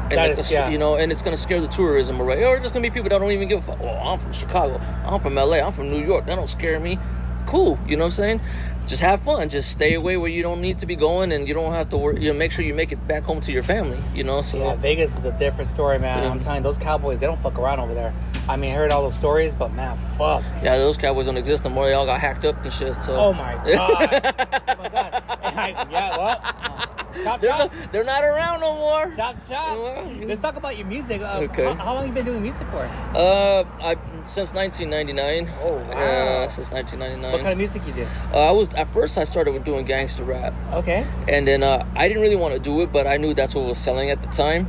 [0.08, 0.68] And That like is- the- yeah.
[0.68, 2.44] you know, and it's going to scare the tourism away.
[2.44, 3.80] Or there's going to be people that don't even give a fuck.
[3.80, 4.80] Well, I'm from Chicago.
[5.04, 5.56] I'm from LA.
[5.58, 6.26] I'm from New York.
[6.26, 6.98] That don't scare me.
[7.46, 7.78] cool.
[7.86, 8.40] You know what I'm saying?
[8.88, 9.48] Just have fun.
[9.48, 11.96] Just stay away where you don't need to be going, and you don't have to
[11.96, 12.20] worry.
[12.22, 13.98] You know, make sure you make it back home to your family.
[14.14, 16.22] You know, so Yeah, Vegas is a different story, man.
[16.22, 16.30] Yeah.
[16.30, 18.12] I'm telling you, those Cowboys, they don't fuck around over there.
[18.48, 20.44] I mean, I heard all those stories, but man, fuck.
[20.62, 21.86] yeah, those Cowboys don't exist no more.
[21.88, 22.94] They all got hacked up and shit.
[23.02, 23.74] So Oh my god.
[23.74, 25.22] oh my god.
[25.42, 27.72] I- yeah, well, chop they're, chop.
[27.92, 29.14] they're not around no more.
[29.16, 29.78] Chop chop.
[30.26, 31.20] Let's talk about your music.
[31.22, 31.64] Uh, Okay.
[31.64, 32.88] how, how long you been doing music for?
[33.14, 35.48] Uh, I since 1999.
[35.62, 36.48] Oh, wow.
[36.48, 37.32] Since 1999.
[37.32, 38.06] What kind of music you do?
[38.32, 40.52] uh, I was at first I started with doing gangster rap.
[40.72, 41.06] Okay.
[41.28, 43.64] And then uh, I didn't really want to do it, but I knew that's what
[43.66, 44.66] was selling at the time.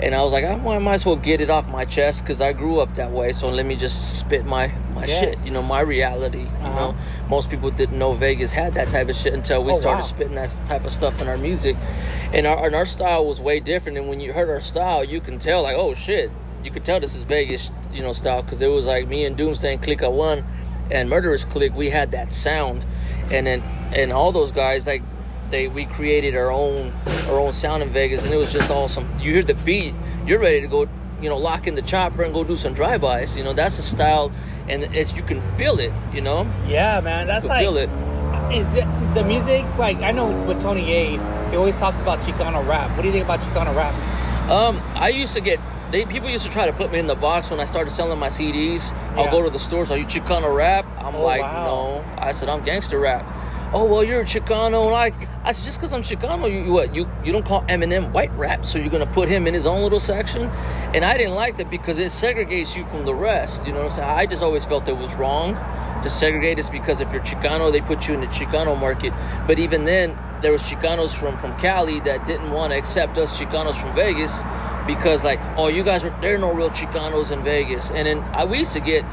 [0.00, 2.52] And I was like, I might, as well get it off my chest because I
[2.52, 3.32] grew up that way.
[3.32, 5.20] So let me just spit my, my Yes.
[5.20, 6.40] shit, you know, my reality.
[6.40, 6.74] You Uh-huh.
[6.74, 6.94] know,
[7.28, 10.06] most people didn't know Vegas had that type of shit until we Oh, started wow.
[10.06, 11.76] spitting that type of stuff in our music.
[12.32, 13.96] And our, and our style was way different.
[13.96, 16.30] And when you heard our style, you can tell, like, oh shit,
[16.64, 19.36] you could tell this is Vegas, you know, style because it was like me and
[19.36, 20.44] Doomsday and Click One
[20.90, 22.84] and Murderous Click, we had that sound.
[23.30, 23.62] And then,
[23.94, 25.02] and all those guys, like,
[25.50, 26.92] they we created our own
[27.28, 29.08] our own sound in Vegas, and it was just awesome.
[29.18, 29.94] You hear the beat,
[30.26, 30.86] you're ready to go,
[31.20, 33.36] you know, lock in the chopper and go do some drive-bys.
[33.36, 34.30] You know, that's the style,
[34.68, 35.92] and it's you can feel it.
[36.12, 37.26] You know, Yeah, man.
[37.26, 37.60] That's you like.
[37.60, 37.90] feel it.
[38.52, 39.64] Is it the music?
[39.78, 42.90] Like I know with Tony A, he always talks about Chicano rap.
[42.96, 43.94] What do you think about Chicano rap?
[44.50, 45.58] Um, I used to get.
[45.90, 48.18] They, people used to try to put me in the box when I started selling
[48.18, 48.90] my CDs.
[49.16, 49.90] I'll go to the stores.
[49.92, 50.84] Are you Chicano rap?
[50.98, 51.64] I'm Oh, like, wow.
[51.64, 52.04] no.
[52.18, 53.24] I said I'm gangster rap.
[53.72, 54.90] Oh well, you're a Chicano.
[54.90, 56.94] Like I said, just because I'm Chicano, you, you what?
[56.94, 59.82] You you don't call Eminem white rap, so you're gonna put him in his own
[59.82, 60.42] little section.
[60.94, 63.66] And I didn't like that because it segregates you from the rest.
[63.66, 64.08] You know what I'm saying?
[64.08, 65.54] I just always felt it was wrong
[66.02, 69.12] to segregate us because if you're Chicano, they put you in the Chicano market.
[69.46, 73.38] But even then, there was Chicanos from from Cali that didn't want to accept us
[73.38, 74.32] Chicanos from Vegas
[74.86, 77.90] because like, oh, you guys are there are no real Chicanos in Vegas.
[77.90, 79.04] And then I we used to get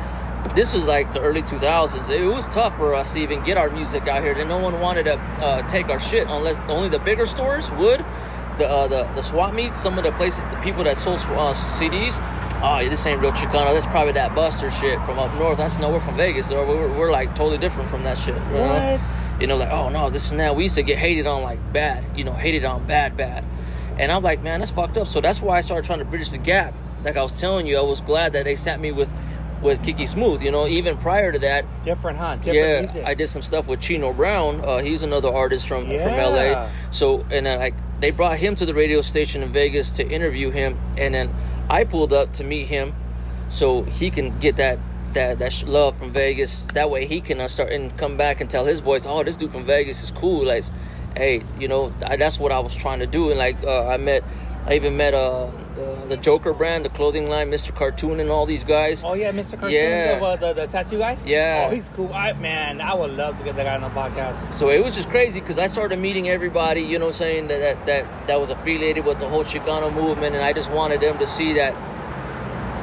[0.56, 2.10] this was like the early 2000s.
[2.10, 4.34] It was tough for us to even get our music out here.
[4.34, 8.04] And no one wanted to uh, take our shit unless only the bigger stores would.
[8.58, 11.54] The, uh, the the swap meets, some of the places, the people that sold uh,
[11.54, 12.18] CDs.
[12.64, 13.74] Oh, this ain't real Chicano.
[13.74, 15.58] That's probably that Buster shit from up north.
[15.58, 16.52] That's no, we're from Vegas.
[16.52, 18.36] Or we're, we're like totally different from that shit.
[18.36, 18.98] you know?
[19.00, 19.42] What?
[19.42, 20.56] you know, like, oh no, this and that.
[20.56, 23.44] We used to get hated on like bad, you know, hated on bad, bad.
[23.98, 25.08] And I'm like, man, that's fucked up.
[25.08, 26.74] So that's why I started trying to bridge the gap.
[27.04, 29.12] Like I was telling you, I was glad that they sat me with
[29.62, 30.42] with Kiki Smooth.
[30.42, 32.36] You know, even prior to that, Different, huh?
[32.38, 33.06] Different yeah, music.
[33.06, 34.62] I did some stuff with Chino Brown.
[34.64, 36.28] Uh, he's another artist from from Yeah.
[36.28, 36.70] LA.
[36.92, 40.50] So and then like they brought him to the radio station in Vegas to interview
[40.50, 41.30] him, and then
[41.70, 42.94] I pulled up to meet him,
[43.50, 44.80] so he can get that
[45.14, 46.64] that that love from Vegas.
[46.74, 49.36] That way he can uh, start and come back and tell his boys, oh, this
[49.36, 50.46] dude from Vegas is cool.
[50.46, 50.64] Like,
[51.16, 53.30] hey, you know, I, that's what I was trying to do.
[53.30, 54.24] And like uh, I met,
[54.66, 57.74] I even met uh the, the Joker brand, the clothing line, Mr.
[57.74, 59.04] Cartoon, and all these guys.
[59.04, 59.52] Oh yeah, Mr.
[59.52, 60.20] Cartoon, Yeah.
[60.20, 61.18] the, uh, the, the tattoo guy.
[61.26, 61.68] Yeah.
[61.68, 62.14] Oh, he's cool.
[62.14, 64.54] I man, I would love to get that guy on the podcast.
[64.54, 67.60] So it was just crazy because I started meeting everybody, you know, I'm saying that,
[67.60, 71.18] that that that was affiliated with the whole Chicano movement, and I just wanted them
[71.20, 71.74] to see that,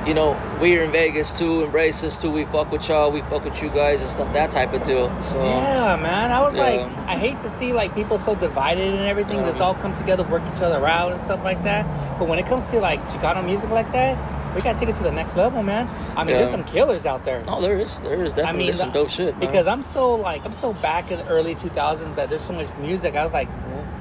[0.08, 2.30] you know, we're in Vegas too, embrace us too.
[2.30, 5.10] We fuck with y'all, we fuck with you guys and stuff, that type of deal.
[5.22, 6.32] So Yeah, man.
[6.32, 6.62] I was Yeah.
[6.62, 9.42] like, I hate to see like people so divided and everything.
[9.44, 11.84] Let's all come together, work each other out and stuff like that.
[12.18, 14.16] But when it comes to like Chicano music like that,
[14.54, 15.86] we gotta take it to the next level, man.
[16.16, 16.38] I mean, Yeah.
[16.38, 17.42] there's some killers out there.
[17.46, 19.36] no, there is there is definitely mean, some dope shit.
[19.36, 19.40] man.
[19.40, 22.68] Because I'm so like I'm so back in the early 2000s that there's so much
[22.80, 23.14] music.
[23.14, 23.48] I was like,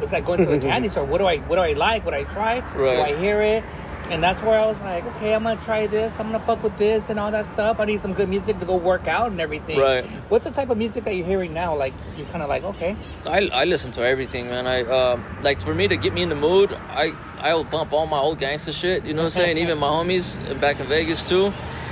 [0.02, 1.04] it's like going to the candy store.
[1.04, 2.06] What do I what do I like?
[2.06, 2.62] What I try?
[2.78, 3.64] Do I hear it?
[4.10, 6.18] And that's where I was like, okay, I'm gonna try this.
[6.20, 7.80] I'm gonna fuck with this and all that stuff.
[7.80, 9.78] I need some good music to go work out and everything.
[9.78, 10.06] Right.
[10.30, 11.76] What's the type of music that you're hearing now?
[11.76, 14.66] Like you're kind of like, okay, I, I listen to everything, man.
[14.66, 18.08] I um like for me to get me in the mood, I I'll bump all
[18.08, 19.04] my old gangster shit.
[19.06, 19.58] You know what I'm saying?
[19.64, 21.52] Even my homies back in Vegas too,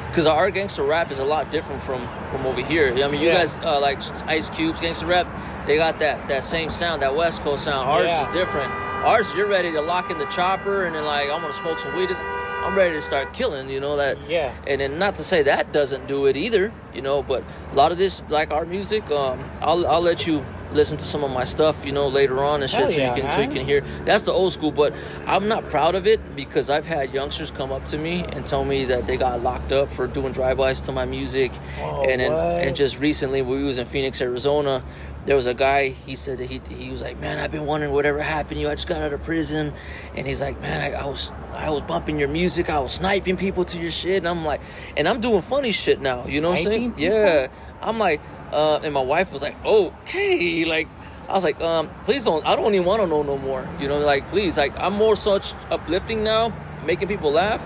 [0.09, 2.91] because our gangster rap is a lot different from from over here.
[2.93, 3.39] I mean, you Yeah.
[3.39, 5.27] guys uh, like Ice Cube's gangster rap,
[5.67, 7.89] they got that that same sound, that West Coast sound.
[7.89, 8.27] Ours Yeah.
[8.27, 8.71] is different.
[9.03, 11.95] Ours, you're ready to lock in the chopper and then like I'm gonna smoke some
[11.95, 12.09] weed.
[12.11, 13.69] I'm ready to start killing.
[13.69, 14.17] You know that.
[14.27, 14.51] Yeah.
[14.65, 17.91] And then not to say that doesn't do it either, you know, but a lot
[17.91, 20.43] of this, like our music, um, I'll I'll let you
[20.75, 23.15] listen to some of my stuff, you know, later on and shit, Hell so yeah,
[23.15, 23.83] you can so you can hear.
[24.03, 24.93] That's the old school, but
[25.25, 28.63] I'm not proud of it because I've had youngsters come up to me and tell
[28.65, 32.31] me that they got locked up for doing drive-bys to my music, Oh, and then
[32.31, 34.83] and just recently we was in Phoenix, Arizona.
[35.25, 35.89] There was a guy.
[35.89, 38.69] He said that he he was like, man, I've been wondering whatever happened to you.
[38.69, 39.73] I just got out of prison,
[40.15, 42.69] and he's like, man, I, I was I was bumping your music.
[42.69, 44.61] I was sniping people to your shit, and I'm like,
[44.95, 46.25] and I'm doing funny shit now.
[46.25, 46.91] You know what I'm saying?
[46.93, 47.15] People?
[47.15, 47.47] Yeah.
[47.81, 50.87] I'm like, uh, and my wife was like, okay, like.
[51.27, 52.45] I was like, um, please don't.
[52.45, 53.67] I don't even want to know no more.
[53.79, 56.53] You know, like, please, like, I'm more such uplifting now,
[56.85, 57.59] making people laugh.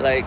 [0.00, 0.24] Like,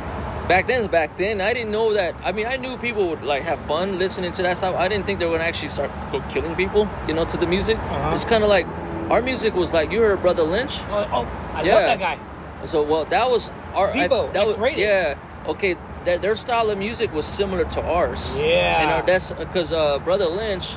[0.48, 1.42] back then back then.
[1.42, 2.16] I didn't know that.
[2.24, 4.76] I mean, I knew people would like have fun listening to that stuff.
[4.76, 5.92] I didn't think they were gonna actually start
[6.30, 7.78] killing people, you know, to the music.
[7.78, 8.12] Uh-huh.
[8.14, 8.66] It's kind of like
[9.10, 10.80] our music was like you heard Brother Lynch.
[10.92, 11.76] Oh, oh I Yeah.
[11.76, 12.20] love that guy.
[12.68, 14.80] So well, that was our I- that was X-Raided.
[14.80, 15.16] yeah.
[15.48, 18.34] Okay, their, their style of music was similar to ours.
[18.36, 18.82] Yeah.
[18.82, 20.76] you know that's because uh, Brother Lynch,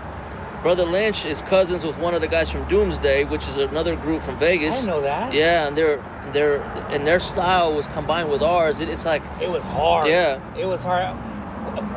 [0.63, 4.23] Brother Lynch is cousins with one of the guys from Doomsday, which is another group
[4.23, 4.75] from Vegas.
[4.77, 5.33] didn't know that.
[5.35, 5.97] Yeah, and their
[6.33, 8.81] their and their style was combined with ours.
[8.81, 10.09] It, it's like It was hard.
[10.09, 10.41] Yeah.
[10.57, 11.17] It was hard.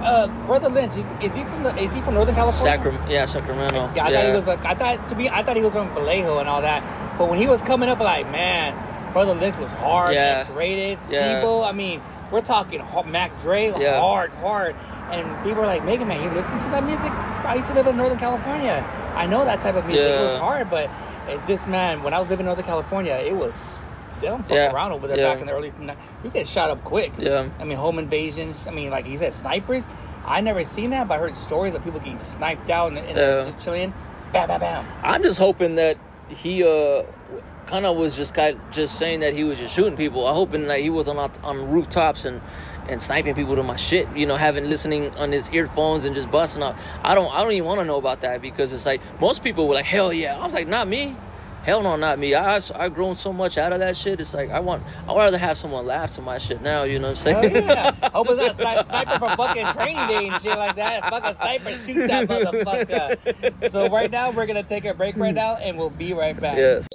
[0.02, 1.76] Uh, Brother Lynch, is, is he from the?
[1.78, 2.78] Is he from Northern California?
[2.78, 3.12] Sacramento.
[3.12, 3.92] Yeah, Sacramento.
[3.96, 5.94] Yeah, I thought he was like I thought to me I thought he was from
[5.94, 6.82] Vallejo and all that.
[7.18, 8.74] But when he was coming up, like man,
[9.14, 10.44] Brother Lynch was hard, Yeah.
[10.48, 11.40] X-Raided, Yeah.
[11.42, 11.64] C-Bo.
[11.64, 14.00] I mean, we're talking Mac Dre, Yeah.
[14.00, 14.76] hard, hard.
[15.12, 17.12] And people are like, Mega Man, you listen to that music?
[17.12, 18.84] I used to live in Northern California.
[19.16, 20.04] I know that type of music.
[20.06, 20.90] It was hard, but
[21.30, 23.78] it's just man, when I was living in Northern California, it was.
[24.20, 24.74] They don't fuck Yeah.
[24.74, 25.32] around over there Yeah.
[25.34, 25.72] back in the early.
[26.24, 27.12] You get shot up quick.
[27.20, 27.46] Yeah.
[27.60, 28.66] I mean, home invasions.
[28.68, 29.84] I mean, like he said, snipers.
[30.26, 33.16] I never seen that, but I heard stories of people getting sniped out and, and
[33.18, 33.44] Yeah.
[33.44, 33.94] just chilling.
[34.34, 34.86] Bam, bam, bam.
[35.04, 35.98] I'm just hoping that
[36.30, 37.04] he uh
[37.68, 40.28] kind of was just kind just saying that he was just shooting people.
[40.28, 42.42] I'm hoping that he was on on rooftops and
[42.90, 44.08] and sniping people to my shit.
[44.16, 46.76] You know, having listening on his earphones and just busting up.
[47.04, 49.68] I don't I don't even want to know about that because it's like most people
[49.68, 50.38] were like hell yeah.
[50.38, 51.16] I was like not me.
[51.64, 52.34] Hell no, not me.
[52.34, 54.22] I I've, I've grown so much out of that shit.
[54.22, 56.84] It's like I want I'd rather have someone laugh to my shit now.
[56.84, 57.56] You know what I'm Hell saying?
[57.68, 58.10] yeah.
[58.14, 61.10] Hope it's not sni- sniper from fucking training day and shit like that.
[61.10, 63.70] Fucking sniper shoot that motherfucker.
[63.72, 66.58] So right now we're gonna take a break right now and we'll be right back.
[66.58, 66.88] yes.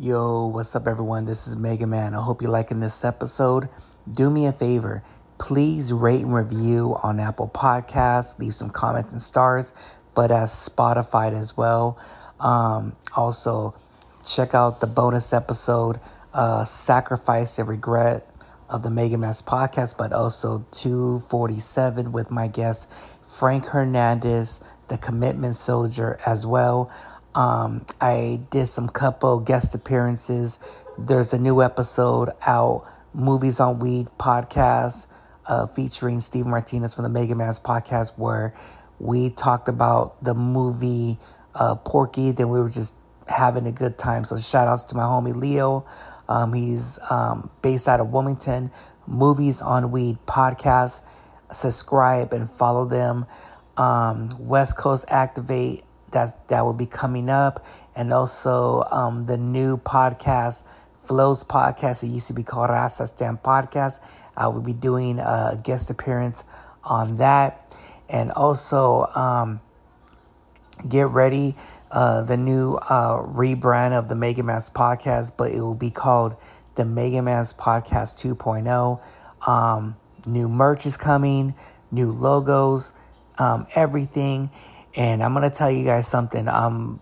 [0.00, 1.24] Yo, what's up, everyone?
[1.24, 2.14] This is Mega Man.
[2.14, 3.68] I hope you're liking this episode.
[4.08, 5.02] Do me a favor,
[5.40, 11.32] please rate and review on Apple Podcasts, leave some comments and stars, but as Spotify
[11.32, 11.98] as well.
[12.38, 13.74] Um, also,
[14.24, 15.98] check out the bonus episode,
[16.32, 18.24] uh, Sacrifice and Regret
[18.70, 25.56] of the Mega Man's podcast, but also 247 with my guest Frank Hernandez, the commitment
[25.56, 26.88] soldier, as well.
[27.34, 30.84] Um, I did some couple guest appearances.
[30.98, 35.06] There's a new episode out, Movies on Weed podcast,
[35.48, 38.54] uh, featuring Steve Martinez from the Mega Man's podcast, where
[38.98, 41.18] we talked about the movie
[41.54, 42.32] uh, Porky.
[42.32, 42.94] Then we were just
[43.28, 44.24] having a good time.
[44.24, 45.86] So shout outs to my homie Leo.
[46.28, 48.70] Um, he's um, based out of Wilmington.
[49.06, 51.02] Movies on Weed podcast.
[51.50, 53.26] Subscribe and follow them.
[53.76, 55.82] Um, West Coast Activate.
[56.10, 57.64] That's that will be coming up,
[57.96, 60.84] and also um, the new podcast.
[60.94, 62.04] Flows podcast.
[62.04, 64.22] It used to be called Rasa Stamp Podcast.
[64.36, 66.44] I will be doing a guest appearance
[66.84, 67.74] on that.
[68.10, 69.62] And also, um,
[70.86, 71.54] get ready
[71.90, 76.36] uh, the new uh, rebrand of the Mega Man's podcast, but it will be called
[76.76, 79.48] the Mega Man's Podcast 2.0.
[79.48, 81.54] Um, new merch is coming,
[81.90, 82.92] new logos,
[83.38, 84.50] um, everything.
[84.96, 86.48] And I'm gonna tell you guys something.
[86.48, 87.00] I'm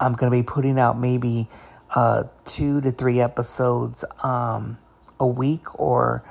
[0.00, 1.48] I'm gonna be putting out maybe
[1.94, 4.78] uh, two to three episodes um,
[5.18, 6.24] a week, or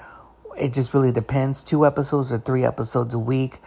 [0.60, 1.64] it just really depends.
[1.64, 3.58] Two episodes or three episodes a week.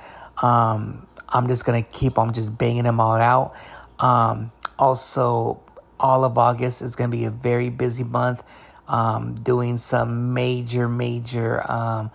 [0.42, 3.53] Um, I'm just gonna keep on just banging them all out.
[3.98, 5.61] Um, also,
[6.01, 8.42] all of August is gonna be a very busy month.
[8.88, 11.70] Um, doing some major, major.
[11.70, 12.11] Um,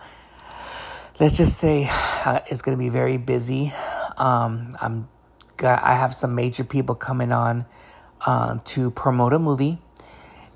[1.20, 1.86] let's just say
[2.24, 3.72] uh, it's gonna be very busy.
[4.16, 5.08] Um, I'm
[5.56, 7.66] got I have some major people coming on
[8.26, 9.78] uh, to promote a movie.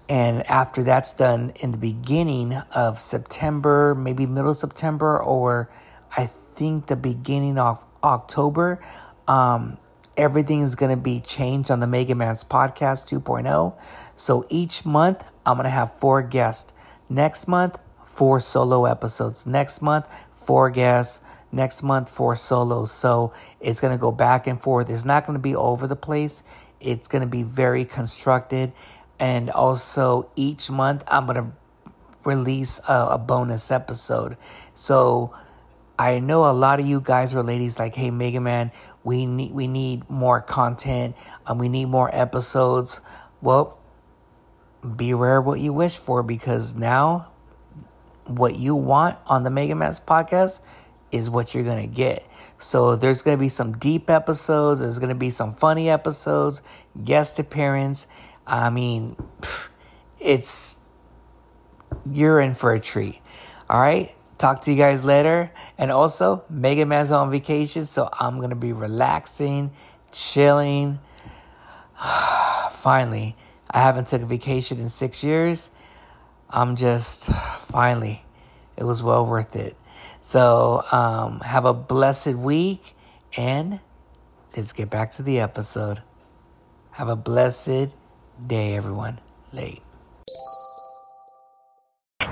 [0.09, 5.68] And after that's done in the beginning of September, maybe middle September, or
[6.16, 8.83] I think the beginning of October,
[9.27, 9.77] um,
[10.16, 14.18] everything is going to be changed on the Mega Man's podcast 2.0.
[14.18, 16.73] So each month, I'm going to have four guests.
[17.11, 19.47] Next month, four solo episodes.
[19.47, 21.21] Next month, four guests.
[21.53, 22.91] Next month, four solos.
[22.91, 24.89] So it's going to go back and forth.
[24.89, 26.67] It's not going to be over the place.
[26.81, 28.73] It's going to be very constructed.
[29.21, 31.53] And also, each month, I'm going to
[32.25, 34.39] release a, a bonus episode.
[34.73, 35.35] So
[35.99, 38.71] I know a lot of you guys or ladies like, hey, Mega Man,
[39.05, 41.15] we need we need more content.
[41.47, 43.03] Um, we need more episodes.
[43.43, 43.77] Well,
[44.97, 47.33] beware what you wish for because now
[48.29, 52.27] what you want on the Mega Man's podcast is what you're gonna get.
[52.59, 54.81] So there's gonna be some deep episodes.
[54.81, 58.07] There's gonna be some funny episodes, guest appearance.
[58.47, 59.17] I mean,
[60.21, 60.81] it's
[62.11, 63.21] you're in for a treat.
[63.69, 64.14] All right.
[64.37, 65.51] Talk to you guys later.
[65.77, 69.73] And also, Mega Man's on vacation, so I'm gonna be relaxing,
[70.12, 71.01] chilling.
[72.71, 73.35] Finally,
[73.71, 75.71] I haven't took a vacation in six years.
[76.51, 77.31] I'm just
[77.71, 78.25] finally,
[78.77, 79.77] it was well worth it.
[80.21, 82.95] So, um, have a blessed week
[83.37, 83.81] and
[84.57, 86.03] let's get back to the episode.
[86.93, 87.95] Have a blessed
[88.45, 89.21] day, everyone.
[89.53, 89.81] Late.
[92.21, 92.27] You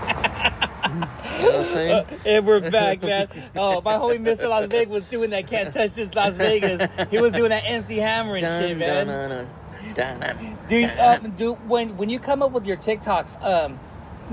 [1.42, 2.06] know what I'm saying?
[2.24, 3.28] And we're back, man.
[3.54, 4.48] Oh, my homie Mr.
[4.48, 6.88] Las Vegas was doing that can't touch this Las Vegas.
[7.10, 9.06] He was doing that MC Hammer and shit, Dun, man.
[9.06, 9.28] dun,
[9.94, 10.58] dun, dun, dun.
[10.68, 13.78] Do you, um, do when when you come up with your TikToks, um,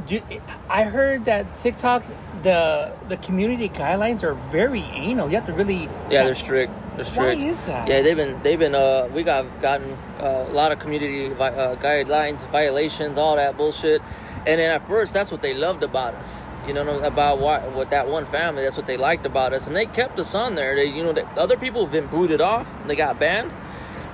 [0.07, 0.21] do
[0.69, 2.03] I heard that TikTok
[2.43, 5.29] the the community guidelines are very anal.
[5.29, 6.73] You have to really Yeah, they're strict.
[6.95, 7.39] They're strict.
[7.39, 7.87] Why is that?
[7.87, 11.49] Yeah, they've been they've been uh we got gotten uh, a lot of community vi-
[11.49, 14.01] uh, guidelines, violations, all that bullshit.
[14.45, 16.45] And then at first, that's what they loved about us.
[16.67, 18.63] You know about what with that one family.
[18.63, 20.75] That's what they liked about us, and they kept us on there.
[20.75, 22.69] They, you know, they, other people have been booted off.
[22.87, 23.51] They got banned.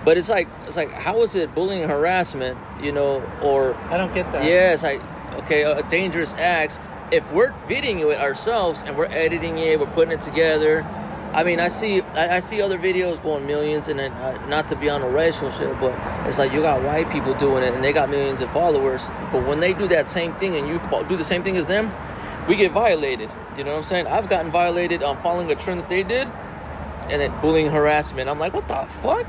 [0.06, 2.58] But it's like it's like how is it bullying harassment?
[2.82, 4.44] You know, or I don't get that.
[4.46, 5.02] yeah, it's like
[5.36, 6.80] okay, a, dangerous acts.
[7.12, 10.86] If we're videoing it ourselves and we're editing it, we're putting it together.
[11.34, 14.68] I mean, I see, I, I see other videos going millions, and then, uh, not
[14.70, 15.94] to be on a racial shit, but
[16.28, 19.10] it's like you got white people doing it, and they got millions of followers.
[19.32, 21.68] But when they do that same thing, and you fo- do the same thing as
[21.68, 21.92] them,
[22.48, 23.30] we get violated.
[23.58, 24.08] You know what I'm saying?
[24.08, 26.28] I've gotten violated on following a trend that they did,
[27.10, 28.28] and then bullying, harassment.
[28.28, 29.28] I'm like, what the fuck?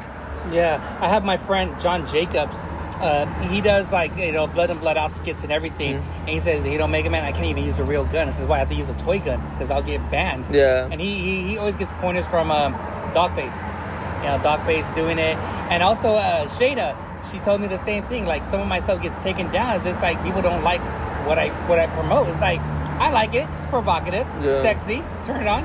[0.50, 2.58] Yeah, I have my friend John Jacobs.
[3.00, 6.20] Uh, he does like you know blood and blood out skits and everything, Mm-hmm.
[6.20, 8.30] and he says, "You know, Mega Man, I can't even use a real gun." I
[8.32, 8.56] says, "Why?
[8.56, 10.88] I have to use a toy gun because I'll get banned." Yeah.
[10.90, 12.74] and he he, he always gets pointers from um,
[13.14, 13.56] Dogface.
[14.22, 15.36] You know, Dogface doing it,
[15.70, 16.94] and also uh, Shada.
[17.32, 18.26] She told me the same thing.
[18.26, 19.76] Like some of my stuff gets taken down.
[19.76, 20.80] It's just like people don't like
[21.26, 22.28] what I what I promote.
[22.28, 22.60] It's like
[23.00, 23.48] I like it.
[23.56, 24.60] It's provocative, Yeah.
[24.62, 25.02] sexy.
[25.24, 25.62] Turn it on.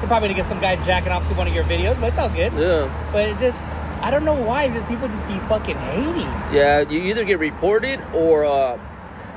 [0.00, 2.18] You're probably gonna get some guy jacking off to one of your videos, but it's
[2.18, 2.52] all good.
[2.54, 2.88] Yeah.
[3.12, 3.58] But it just,
[4.00, 4.68] I don't know why.
[4.68, 6.26] Just people just be fucking hating.
[6.54, 8.78] Yeah, you either get reported or, uh,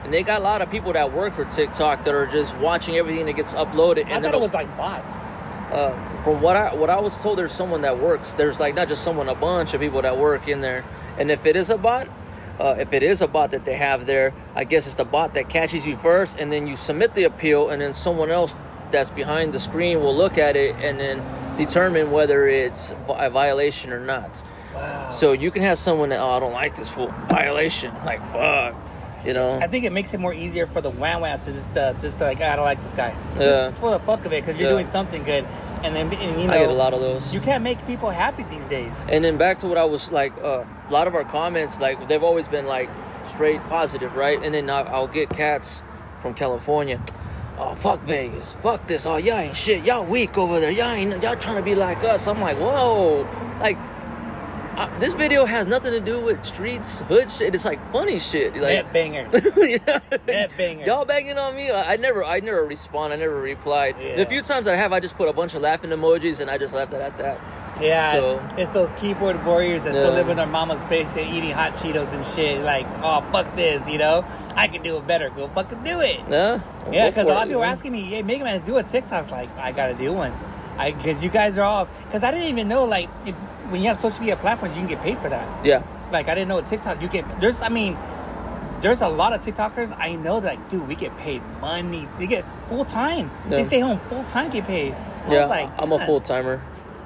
[0.03, 2.95] and they got a lot of people that work for TikTok that are just watching
[2.97, 4.05] everything that gets uploaded.
[4.05, 5.13] I And thought it was like bots.
[5.71, 5.91] uh,
[6.23, 8.33] from what I what I was told, there's someone that works.
[8.33, 10.83] There's like not just someone, a bunch of people that work in there.
[11.17, 12.07] And if it is a bot,
[12.59, 15.33] uh, if it is a bot that they have there, I guess it's the bot
[15.33, 18.55] that catches you first, and then you submit the appeal, and then someone else
[18.91, 21.23] that's behind the screen will look at it and then
[21.57, 24.43] determine whether it's a violation or not.
[24.73, 25.09] Wow.
[25.11, 27.13] So you can have someone that, oh, I don't like this fool.
[27.29, 27.93] Violation.
[28.05, 28.75] Like, fuck.
[29.25, 29.59] You know?
[29.61, 32.19] I think it makes it more easier for the wham whams to just, uh, just
[32.19, 33.15] like, I don't like this guy.
[33.37, 33.69] Yeah.
[33.69, 34.75] Just for the fuck of it, because you're Yeah.
[34.75, 35.45] doing something good,
[35.83, 37.31] and then and, you know, I get a lot of those.
[37.31, 38.93] You can't make people happy these days.
[39.09, 42.07] And then back to what I was like, uh, a lot of our comments, like,
[42.07, 42.89] they've always been like
[43.23, 44.41] straight positive, right?
[44.41, 45.83] And then I'll, I'll get cats
[46.19, 46.99] from California.
[47.59, 48.55] Oh, fuck Vegas.
[48.63, 49.05] Fuck this.
[49.05, 49.85] Oh, y'all ain't shit.
[49.85, 50.71] Y'all weak over there.
[50.71, 52.27] Y'all ain't, y'all trying to be like us.
[52.27, 53.27] I'm like, whoa.
[53.59, 53.77] Like,
[54.81, 57.53] uh, this video has nothing to do with streets, hood shit.
[57.55, 58.53] It's like funny shit.
[58.55, 59.29] Like, Net banger.
[59.57, 59.99] yeah.
[60.27, 60.87] Net bangers.
[60.87, 61.69] Y'all banging on me?
[61.71, 63.13] I, I never, I never respond.
[63.13, 63.95] I never replied.
[63.99, 64.17] Yeah.
[64.17, 66.57] The few times I have, I just put a bunch of laughing emojis and I
[66.57, 67.39] just left it at that.
[67.81, 71.73] Yeah, So- it's those keyboard warriors that still live in their mama's basement eating hot
[71.73, 72.61] Cheetos and shit.
[72.61, 74.25] Like, oh fuck this, you know?
[74.55, 75.29] I can do it better.
[75.29, 76.19] Go fucking do it.
[76.29, 76.59] Yeah,
[76.91, 79.31] Yeah, because a lot of people are asking me, "Hey, Mega Man, do a TikTok."
[79.31, 80.33] Like, I gotta do one.
[80.77, 83.35] I because you guys are all because I didn't even know like if
[83.71, 85.65] when you have social media platforms, you can get paid for that.
[85.65, 87.25] Yeah, Like, I didn't know TikTok you get.
[87.39, 87.97] There's, I mean,
[88.81, 92.07] there's a lot of TikTokers I know that like, dude, we get paid money.
[92.17, 93.31] They get full time.
[93.47, 94.93] They stay home full time, get paid.
[94.93, 95.41] I yeah.
[95.41, 96.61] was like, I'm a full timer.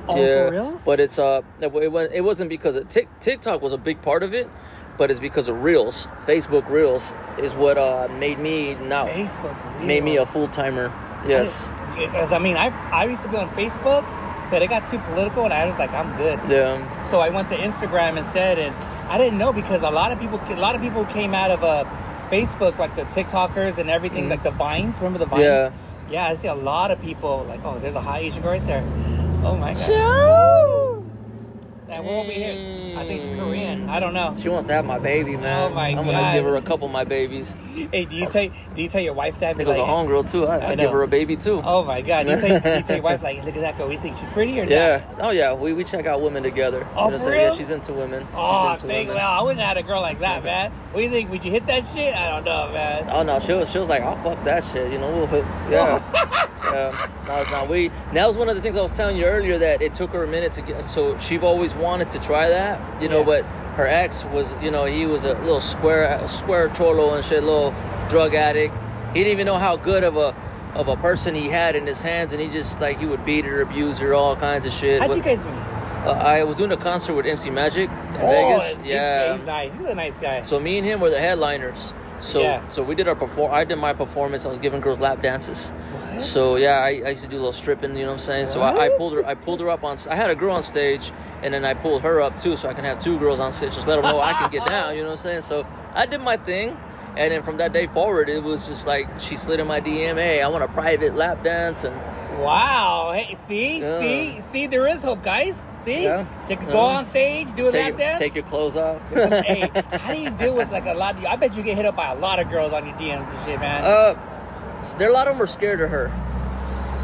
[0.07, 0.77] Oh, yeah?
[0.85, 1.73] But it's uh, it
[2.13, 4.49] it wasn't because of Tik TikTok was a big part of it,
[4.97, 6.07] but it's because of Reels.
[6.25, 9.87] Facebook Reels is what uh made me now Facebook Reels.
[9.87, 10.93] made me a full timer.
[11.27, 11.71] Yes.
[11.95, 14.05] Because I mean, I I used to be on Facebook,
[14.49, 16.39] but it got too political, and I was like, I'm good.
[16.49, 17.09] Yeah.
[17.11, 18.75] So I went to Instagram instead, and
[19.09, 21.63] I didn't know because a lot of people, a lot of people came out of
[21.63, 21.85] uh,
[22.29, 24.97] Facebook, like the TikTokers and everything, like the Vines.
[24.97, 25.43] Remember the Vines?
[25.43, 25.71] Yeah.
[26.09, 28.67] Yeah, I see a lot of people like, oh, there's a high Asian girl right
[28.67, 28.83] there.
[29.43, 31.03] Oh my god.
[31.89, 32.53] And we're over here.
[32.95, 33.89] I think she's Korean.
[33.89, 34.35] I don't know.
[34.37, 35.71] She wants to have my baby, oh man.
[35.71, 36.11] Oh my I'm God.
[36.11, 37.53] gonna give her a couple of my babies.
[37.73, 39.49] Hey, do you tell do you tell your wife that?
[39.49, 40.45] I think it was a homegirl too.
[40.47, 41.61] I, I I give her a baby too.
[41.63, 42.25] Oh my god!
[42.25, 43.87] Do you tell, do you tell your wife like, look at that girl?
[43.89, 44.71] We think she's pretty or not?
[44.71, 45.03] Yeah.
[45.17, 45.21] not?
[45.27, 45.53] Oh yeah.
[45.53, 46.87] We, we check out women together.
[46.95, 47.51] Oh, You know for saying?
[47.51, 48.27] Yeah, she's into women.
[48.33, 49.21] Oh, she's into thank women.
[49.23, 50.71] well, I wish I had a girl like that, man.
[50.91, 51.29] What do you think?
[51.31, 52.15] Would you hit that shit?
[52.15, 53.09] I don't know, man.
[53.11, 54.91] Oh no, she was she was like, I'll fuck that shit.
[54.91, 55.99] You know, we'll hit, yeah.
[56.63, 57.11] yeah.
[57.27, 57.89] No, no, we.
[58.13, 60.23] That was one of the things I was telling you earlier that it took her
[60.23, 60.85] a minute to get.
[60.85, 63.25] So she've always wanted to try that, you know, Yeah.
[63.25, 63.45] but
[63.77, 67.73] her ex was, you know, he was a little square square cholo and shit, little
[68.09, 68.73] drug addict.
[69.13, 70.35] He didn't even know how good of a
[70.75, 73.45] of a person he had in his hands, and he just like he would beat
[73.45, 74.99] her, abuse her, all kinds of shit.
[74.99, 75.53] How'd But, you guys meet?
[76.05, 78.27] uh, I was doing a concert with MC Magic in oh,
[78.57, 78.77] Vegas.
[78.77, 79.35] he's, yeah.
[79.37, 79.71] he's nice.
[79.77, 80.41] He's a nice guy.
[80.43, 82.67] So me and him were the headliners, So Yeah.
[82.69, 83.53] so we did our perform.
[83.53, 84.45] I did my performance.
[84.45, 85.69] I was giving girls lap dances.
[85.69, 86.21] What?
[86.21, 87.95] So yeah, I, I used to do a little stripping.
[87.95, 88.45] You know what I'm saying?
[88.47, 89.25] So I, I pulled her.
[89.25, 89.97] I pulled her up on.
[90.09, 91.11] I had a girl on stage,
[91.43, 93.75] and then I pulled her up too, so I can have two girls on stage.
[93.75, 94.95] Just let them know I can get down.
[94.95, 95.41] You know what I'm saying?
[95.41, 96.77] So I did my thing.
[97.17, 100.15] And then from that day forward, it was just like she slid in my DM.
[100.17, 101.95] Hey, I want a private lap dance, and
[102.39, 103.11] Wow.
[103.13, 103.99] Hey, see, Yeah.
[103.99, 105.55] see, see, there is hope, guys.
[105.85, 106.25] See, Yeah.
[106.47, 106.71] can Yeah.
[106.71, 108.19] go on stage, do a take, lap dance.
[108.19, 108.97] take your clothes off.
[109.13, 111.15] hey, how do you deal with like a lot?
[111.17, 113.29] Of, I bet you get hit up by a lot of girls on your DMs
[113.29, 113.83] and shit, man.
[113.83, 114.15] Uh,
[114.97, 116.11] there a lot of them are scared of her.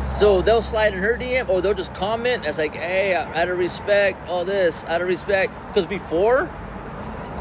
[0.10, 3.58] So they'll slide in her DM or they'll just comment as like, hey, out of
[3.58, 5.54] respect, all this, out of respect.
[5.68, 6.50] Because before,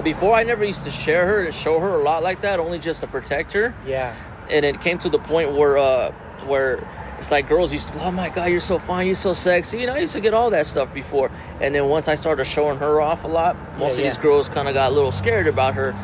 [0.05, 2.79] before I never used to share her and show her a lot like that, only
[2.79, 3.75] just to protect her.
[3.87, 4.15] yeah.
[4.51, 6.11] And it came to the point where, uh,
[6.47, 6.79] where
[7.21, 9.79] it's like girls used to, oh my god, you're so fine, you're so sexy.
[9.81, 11.31] You know, I used to get all that stuff before.
[11.61, 14.49] And then once I started showing her off a lot, most Yeah, of these girls
[14.49, 15.95] kind of got a little scared about her.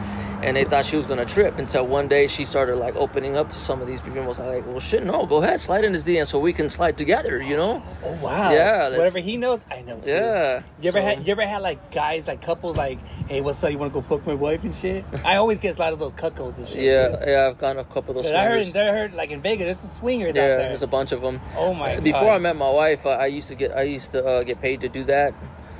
[0.42, 3.48] And they thought she was gonna trip until one day she started like opening up
[3.48, 5.94] to some of these people and was like, "Well, shit, no, go ahead, slide in
[5.94, 7.82] his DM so we can slide together," you know?
[8.04, 8.52] Oh wow.
[8.52, 10.10] Yeah, that's- Whatever he knows, I know too.
[10.10, 10.60] Yeah.
[10.82, 12.98] You ever so- had you ever had like guys like couples like,
[13.28, 13.70] hey, what's up?
[13.70, 15.04] You want to go fuck my wife and shit?
[15.24, 16.78] I always get a lot of those cuckolds and shit.
[16.82, 18.32] Yeah, yeah, I've gone a couple of those.
[18.32, 18.76] I heard.
[18.76, 20.58] I heard like in Vegas, there's some swingers Yeah, out there.
[20.60, 21.40] there's a bunch of them.
[21.56, 22.04] Oh my god.
[22.04, 22.34] Before God.
[22.34, 24.80] I met my wife, uh, I used to get I used to uh, get paid
[24.82, 25.34] to do that.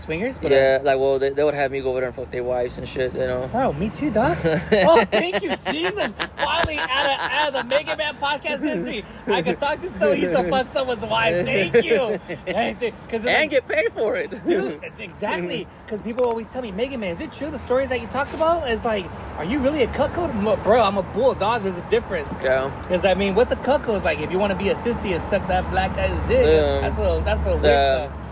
[0.07, 0.39] Swingers.
[0.41, 2.43] But, Yeah, like well, they, they would have me go over there and fuck their
[2.45, 3.49] wives and shit, you know.
[3.53, 4.39] Bro, me too, dog.
[4.45, 6.11] oh, thank you, Jesus.
[6.37, 10.17] Finally, out of, out of the Mega Man podcast history, I could talk to someone.
[10.17, 11.45] He's to fuck someone's wife.
[11.45, 12.19] Thank you.
[12.47, 14.31] Because and get paid for it.
[14.47, 15.67] Dude, exactly.
[15.87, 18.35] Because people always tell me, Mega Man, is it true the stories that you talked
[18.35, 18.69] about?
[18.69, 20.35] It's like, are you really a cuckold?
[20.43, 21.63] Like, Bro, I'm a bulldog.
[21.63, 22.33] There's a difference.
[22.43, 22.77] Yeah.
[22.83, 23.99] Because I mean, what's a cuckold?
[23.99, 26.45] It's like if you want to be a sissy and suck that black guy's dick.
[26.45, 26.81] Yeah.
[26.81, 27.21] That's a little.
[27.21, 28.07] That's a little weird Yeah.
[28.09, 28.26] stuff.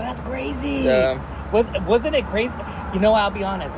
[0.00, 0.84] But that's crazy.
[0.84, 1.20] Yeah.
[1.52, 2.54] Was wasn't it crazy?
[2.94, 3.76] You know, I'll be honest.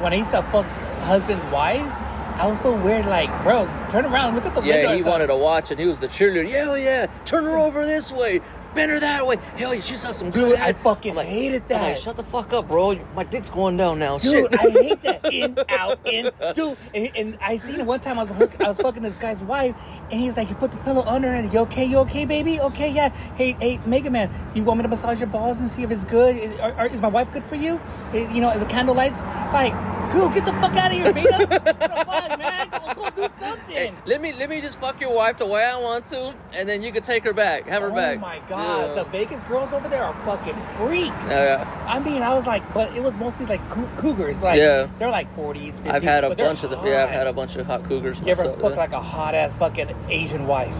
[0.00, 0.64] When I used to fuck
[1.04, 1.92] husbands' wives,
[2.40, 3.04] I would feel weird.
[3.04, 4.74] Like, bro, turn around, look at the window.
[4.90, 6.48] Yeah, he wanted to watch, and he was the cheerleader.
[6.48, 8.40] Yeah, Hell yeah, turn her over this way,
[8.74, 9.36] bend her that way.
[9.56, 10.50] Hell yeah, she sucks some good.
[10.52, 10.76] Dude, I ass.
[10.82, 12.98] fucking I'm hated I'm like, shut the fuck up, bro.
[13.14, 14.16] My dick's going down now.
[14.16, 14.60] Dude, Shit.
[14.60, 15.24] I hate that.
[15.30, 16.30] In, out, in.
[16.54, 18.18] Dude, and, and I seen it one time.
[18.18, 19.74] I was hook, I was fucking this guy's wife,
[20.10, 21.34] and he's like, "You put the pillow under her.
[21.36, 21.84] And you okay?
[21.84, 22.60] You okay, baby?
[22.60, 23.08] Okay, yeah.
[23.36, 26.04] Hey, hey, Mega Man, you want me to massage your balls and see if it's
[26.04, 26.36] good?
[26.36, 27.80] Is, are, are- is my wife good for you?
[28.12, 29.20] Eh, You know, the candle lights.
[29.52, 29.72] Like,
[30.12, 31.46] girl, get the fuck out of here, Vita.
[31.48, 32.68] what the fuck, man?
[32.70, 33.74] Go, go do something.
[33.76, 36.68] Hey, let me let me just fuck your wife the way I want to, and
[36.68, 38.18] then you can take her back, have her oh back.
[38.18, 39.02] Oh my god, Yeah.
[39.02, 41.10] the Vegas girls over there are fucking freaks.
[41.28, 41.84] Yeah, yeah.
[41.86, 43.60] I mean, I was like, but it was mostly like
[43.96, 44.42] cougars.
[44.42, 44.88] Like, Yeah.
[44.98, 45.90] they're like 40s, 50s.
[45.90, 46.84] I've had a bunch of them.
[46.86, 48.20] Yeah, I've had a bunch of hot cougars.
[48.20, 48.68] You ever fucked yeah.
[48.68, 50.74] like a hot ass fucking Asian wife?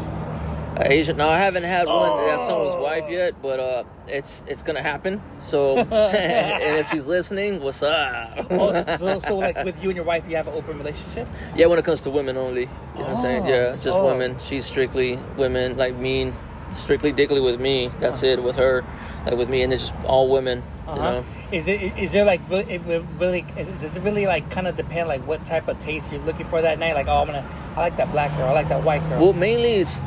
[0.81, 1.17] Asian?
[1.17, 2.83] No, I haven't had one that's someone's Oh.
[2.83, 5.21] wife yet, but uh, it's it's gonna happen.
[5.39, 8.47] So, and if she's listening, what's up?
[8.51, 11.29] Oh, so, so like with you and your wife, you have an open relationship?
[11.57, 12.63] Yeah, when it comes to women only.
[12.63, 13.43] You know what I'm saying?
[13.45, 14.07] Oh, Yeah, just oh.
[14.07, 14.39] women.
[14.39, 16.33] She's strictly women, like mean,
[16.75, 17.91] strictly diggly with me.
[17.99, 18.41] That's it.
[18.43, 18.85] With her,
[19.31, 20.63] like with me, and it's just all women.
[20.87, 21.13] You Uh-huh.
[21.13, 21.25] know?
[21.53, 22.83] Is it is there like really, it
[23.19, 23.43] really
[23.81, 26.61] does it really like kind of depend like what type of taste you're looking for
[26.63, 26.95] that night?
[26.95, 27.45] Like oh I'm gonna
[27.77, 29.21] I like that black girl, I like that white girl.
[29.23, 30.01] Well, mainly it's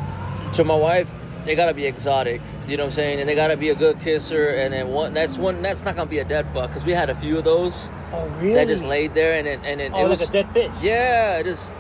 [0.54, 1.08] to my wife.
[1.46, 2.42] They gotta be exotic.
[2.68, 3.20] You know what I'm saying?
[3.20, 4.50] And they gotta be a good kisser.
[4.50, 7.10] And then one that's one that's not gonna be a dead fuck because we had
[7.10, 8.54] a few of those oh really?
[8.54, 10.72] that just laid there and then and then oh it was like a dead fish.
[10.82, 11.74] Yeah, it just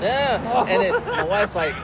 [0.00, 0.64] yeah.
[0.68, 1.74] And then my wife's like,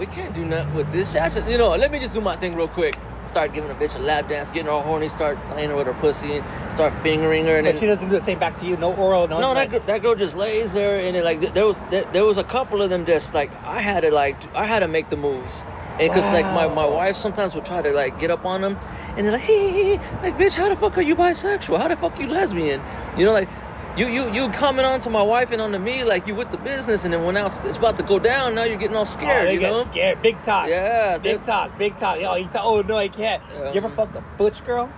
[0.00, 1.12] we can't do nothing with this.
[1.12, 2.96] shit." I said, you know, let me just do my thing real quick.
[3.26, 5.94] Start giving a bitch a lap dance, getting her horny, start playing her with her
[5.94, 8.66] pussy, and start fingering her, and But then she doesn't do the same back to
[8.66, 8.76] you.
[8.76, 9.26] No oral.
[9.28, 9.40] No.
[9.40, 12.04] no, that girl, that girl just lays there, and it, like th- there was there,
[12.12, 14.88] there was a couple of them just like I had to like I had to
[14.88, 15.64] make the moves,
[15.98, 18.78] and because like my, my wife sometimes would try to like get up on them,
[19.16, 21.78] and they're like, hey, hey, hey, like bitch, how the fuck are you bisexual?
[21.78, 22.80] How the fuck are you lesbian?
[23.16, 23.48] You know, like
[23.96, 26.50] you you you coming on to my wife and on to me like you with
[26.50, 29.02] the business, and then when now it's, about to go down, now you're getting all
[29.02, 29.84] Oh, scared, they you get know?
[29.84, 30.20] scared.
[30.22, 30.68] Big talk.
[30.68, 31.78] Yeah, Big talk.
[31.78, 32.18] Big talk.
[32.22, 33.42] Oh, he ta- oh no, I can't.
[33.52, 33.70] Yeah.
[33.72, 34.90] You ever fucked a butch girl?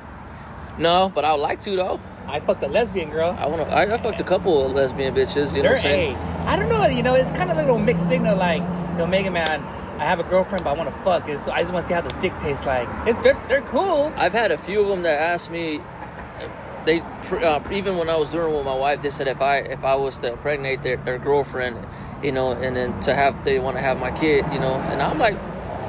[0.78, 2.01] No, but I would like to though.
[2.26, 3.36] I fucked a lesbian girl.
[3.38, 3.74] I want to.
[3.74, 5.55] I, I fucked a couple of lesbian bitches.
[5.55, 6.16] You know They're what I'm saying?
[6.16, 6.44] A.
[6.49, 6.86] I don't know.
[6.86, 8.36] You know, it's kind of like a little mixed signal.
[8.36, 8.62] Like,
[8.99, 9.62] yo, Mega Man,
[10.01, 11.26] I have a girlfriend, but I want to fuck.
[11.44, 12.88] So I just want to see how the dick tastes like.
[13.22, 14.12] They're they're cool.
[14.16, 15.80] I've had a few of them that asked me.
[16.87, 19.57] They uh, even when I was doing it with my wife, they said if I
[19.59, 21.84] if I was to impregnate their, their girlfriend,
[22.22, 25.03] you know, and then to have they want to have my kid, you know, and
[25.03, 25.37] I'm like,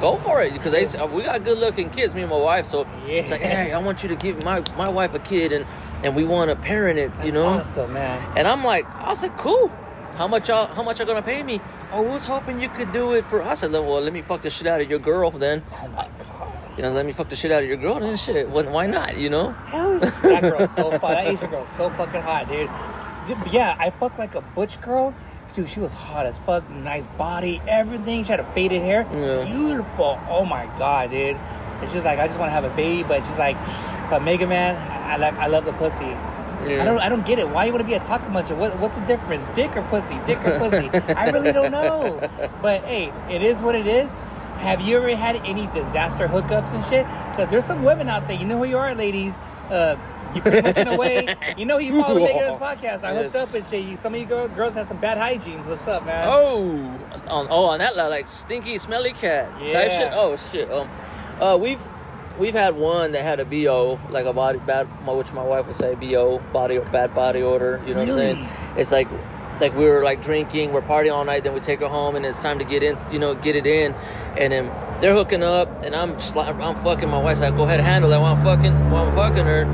[0.01, 2.65] go for it because they we got good looking kids, me and my wife.
[2.65, 5.65] So it's like, hey, I want you to give my my wife a kid, and
[6.03, 7.47] and we want to parent it, you That's know.
[7.47, 8.37] awesome, man.
[8.37, 9.71] And I'm like, I said, cool.
[10.15, 10.67] How much y'all?
[10.73, 11.61] How much are y'all gonna pay me?
[11.91, 13.63] Oh, we was hoping you could do it for us.
[13.63, 15.63] I said, well, let me fuck the shit out of your girl then.
[15.71, 16.46] Oh my god.
[16.77, 17.99] You know, let me fuck the shit out of your girl.
[17.99, 19.17] Then shit, why why not?
[19.17, 19.51] You know?
[19.51, 21.11] Hell, that girl's so fun.
[21.13, 22.69] That Asian girl's so fucking hot, dude.
[23.27, 25.13] Dude, Yeah, I fucked like a butch girl.
[25.55, 28.23] dude, she was hot as fuck, nice body, everything.
[28.23, 29.43] She had a faded hair, Yeah.
[29.45, 30.19] beautiful.
[30.29, 31.35] Oh my god, dude.
[31.81, 33.57] It's just like I just want to have a baby, but she's like,
[34.09, 36.05] but Mega Man, I, I like, I love the pussy.
[36.05, 36.81] Yeah.
[36.81, 37.49] I don't, I don't get it.
[37.49, 38.55] Why you want to be a taco muncher?
[38.57, 40.17] What, what's the difference, dick or pussy?
[40.27, 40.89] Dick or pussy?
[41.13, 42.19] I really don't know.
[42.61, 44.09] But hey, it is what it is.
[44.59, 47.05] Have you ever had any disaster hookups and shit?
[47.31, 48.35] Because there's some women out there.
[48.35, 49.35] You know who you are, ladies.
[49.69, 49.95] Uh,
[50.33, 51.35] you pretty much in a way.
[51.57, 53.03] You know you follow Big Ass podcast.
[53.03, 53.85] I hooked up and shit.
[53.85, 55.65] You, some of you girl, girls have some bad hygienes.
[55.65, 56.25] What's up, man?
[56.27, 56.59] Oh,
[57.27, 60.09] on oh on that li- like stinky, smelly cat type shit.
[60.13, 60.69] Oh shit.
[60.71, 60.89] Um,
[61.41, 61.81] uh, we've
[62.37, 65.75] we've had one that had a bo like a body bad, which my wife would
[65.75, 67.81] say bo body bad body odor.
[67.85, 68.49] You know what I'm saying?
[68.75, 69.07] It's like
[69.59, 72.25] like we were like drinking, we're partying all night, then we take her home, and
[72.25, 73.93] it's time to get in, you know, get it in,
[74.37, 74.65] and then
[75.01, 78.21] they're hooking up, and I'm I'm fucking my wife's like, go ahead and handle that
[78.21, 79.65] while I'm fucking while I'm fucking her.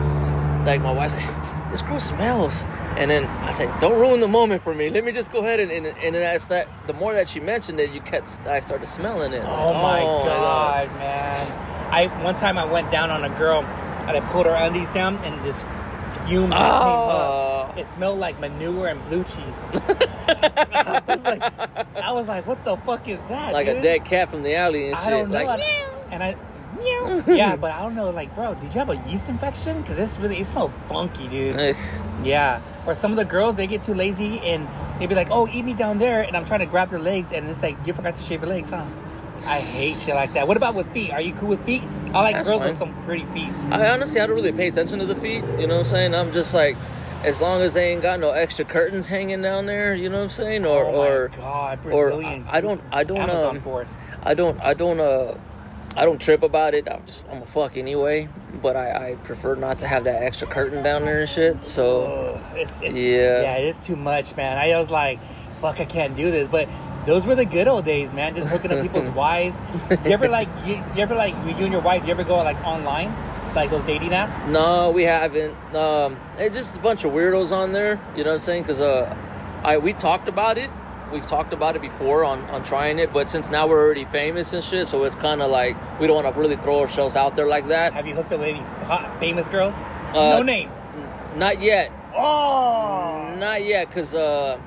[0.65, 2.63] Like my wife's like, this girl smells.
[2.95, 4.91] And then I said, don't ruin the moment for me.
[4.91, 7.39] Let me just go ahead and and, and then as that the more that she
[7.39, 9.43] mentioned it, you kept I started smelling it.
[9.43, 11.91] Oh, my, oh god, man!
[11.91, 15.17] I one time I went down on a girl and I pulled her undies down
[15.17, 15.63] and this
[16.27, 16.79] fume just Oh.
[16.79, 17.75] came up.
[17.75, 17.79] Oh.
[17.79, 19.59] It smelled like manure and blue cheese.
[20.75, 21.43] I, was like,
[21.97, 23.53] I was like, what the fuck is that?
[23.53, 25.07] Like a dead cat from the alley and shit.
[25.07, 25.43] I don't know.
[25.43, 25.61] Like,
[26.11, 26.35] and I.
[27.27, 28.09] yeah, but I don't know.
[28.09, 29.81] Like, bro, did you have a yeast infection?
[29.81, 31.75] Because this really it smelled funky, dude.
[32.23, 32.61] Yeah.
[32.85, 34.67] Or some of the girls, they get too lazy and
[34.99, 36.21] they be like, oh, eat me down there.
[36.21, 37.31] And I'm trying to grab their legs.
[37.31, 38.85] And it's like, you forgot to shave your legs, huh?
[39.47, 40.47] I hate shit like that.
[40.47, 41.11] What about with feet?
[41.11, 41.83] Are you cool with feet?
[42.13, 42.69] I like That's girls fine.
[42.69, 43.49] with some pretty feet.
[43.71, 45.43] I honestly I don't really pay attention to the feet.
[45.59, 46.15] You know what I'm saying?
[46.15, 46.77] I'm just like,
[47.23, 49.95] as long as they ain't got no extra curtains hanging down there.
[49.95, 50.65] You know what I'm saying?
[50.65, 52.45] Or oh or my God, or Brazilian.
[52.49, 53.95] I don't I don't Amazon um, forest.
[54.21, 55.37] I don't I don't uh
[55.95, 56.87] I don't trip about it.
[56.91, 58.27] I'm just I'm a fuck anyway.
[58.61, 61.65] But I, I prefer not to have that extra curtain down there and shit.
[61.65, 63.41] So it's, it's, Yeah.
[63.41, 64.57] yeah, it is too much, man.
[64.57, 65.19] I was like,
[65.61, 66.47] fuck, I can't do this.
[66.47, 66.67] But
[67.05, 68.35] those were the good old days, man.
[68.35, 69.57] Just hooking up people's wives.
[69.89, 72.57] You ever like, you, you ever like, you and your wife, you ever go like
[72.65, 73.13] online,
[73.55, 74.47] like those dating apps?
[74.49, 75.55] no, we haven't.
[75.75, 77.99] Um, it's just a bunch of weirdos on there.
[78.15, 78.63] You know what I'm saying?
[78.63, 79.15] Because uh,
[79.63, 80.69] I we talked about it.
[81.11, 84.51] We've talked about it before on, on trying it, but since now we're already famous
[84.51, 87.35] and shit, so it's kind of like we don't want to really throw ourselves out
[87.35, 87.93] there like that.
[87.93, 89.75] Have you hooked up with any hot, famous girls?
[90.15, 90.75] Uh, no names.
[91.35, 91.91] Not yet.
[92.15, 94.57] Oh, Not yet, cause uh,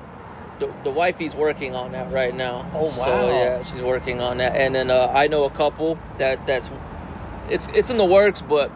[0.59, 2.69] the the wifey's working on that right now.
[2.73, 6.45] Oh, So yeah, she's working on that, and then uh, I know a couple that
[6.47, 6.69] that's
[7.49, 8.71] it's it's in the works, but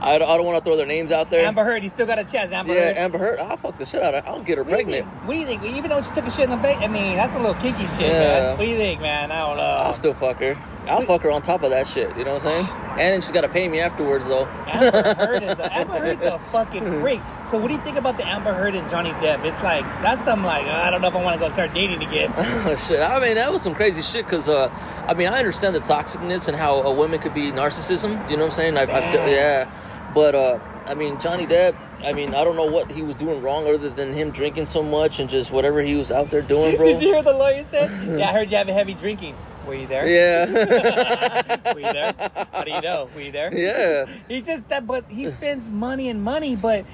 [0.00, 1.44] I, don't- I don't want to throw their names out there.
[1.46, 1.82] Amber Heard.
[1.82, 2.96] You still got a chance, Amber yeah, Heard.
[2.98, 3.40] Amber Heard.
[3.40, 4.30] I'll fuck the shit out of her.
[4.30, 5.06] I'll get her What pregnant.
[5.10, 5.24] think?
[5.26, 5.62] What do you think?
[5.64, 7.86] Even though she took a shit in the bed, I mean, that's a little kinky
[7.96, 8.18] shit, Yeah.
[8.18, 8.50] man.
[8.50, 9.32] What do you think, man?
[9.32, 9.62] I don't know.
[9.62, 10.56] I'll still fuck her.
[10.88, 12.16] I'll fuck her on top of that shit.
[12.16, 12.82] You know what I'm saying?
[12.96, 14.46] And then she's got to pay me afterwards, though.
[14.66, 17.20] Amber Heard is a, Amber Heard's a fucking freak.
[17.50, 19.44] So what do you think about the Amber Heard and Johnny Depp?
[19.44, 22.02] It's like that's some like I don't know if I want to go start dating
[22.02, 22.32] again.
[22.78, 23.02] shit.
[23.02, 24.70] I mean, that was some crazy shit because, uh,
[25.06, 28.12] I mean, I understand the toxicness and how a woman could be narcissism.
[28.30, 28.78] You know what I'm saying?
[28.78, 29.70] I've, I've, Yeah.
[30.14, 33.42] But, uh, I mean, Johnny Depp, I mean, I don't know what he was doing
[33.42, 36.76] wrong other than him drinking so much and just whatever he was out there doing,
[36.78, 36.86] bro.
[36.86, 38.18] Did you hear the lawyer said?
[38.18, 39.36] Yeah, I heard you have a heavy drinking.
[39.66, 40.06] Were you there?
[40.06, 41.74] yeah.
[41.74, 42.14] Were you there?
[42.52, 43.08] How do you know?
[43.14, 43.52] Were you there?
[43.52, 44.06] yeah.
[44.28, 46.54] He just that, but he spends money and money.
[46.54, 46.84] But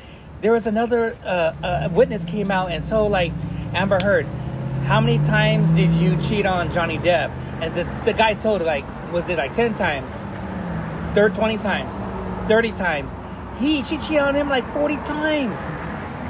[0.41, 3.33] there was another uh, uh, witness came out and told like
[3.75, 4.27] Amber Heard,
[4.87, 7.31] how many times did you cheat on Johnny Depp?
[7.61, 10.11] And the, the guy told her like, was it like ten times,
[11.14, 11.95] third twenty times,
[12.49, 13.11] thirty times?
[13.61, 15.59] He she cheated on him like forty times.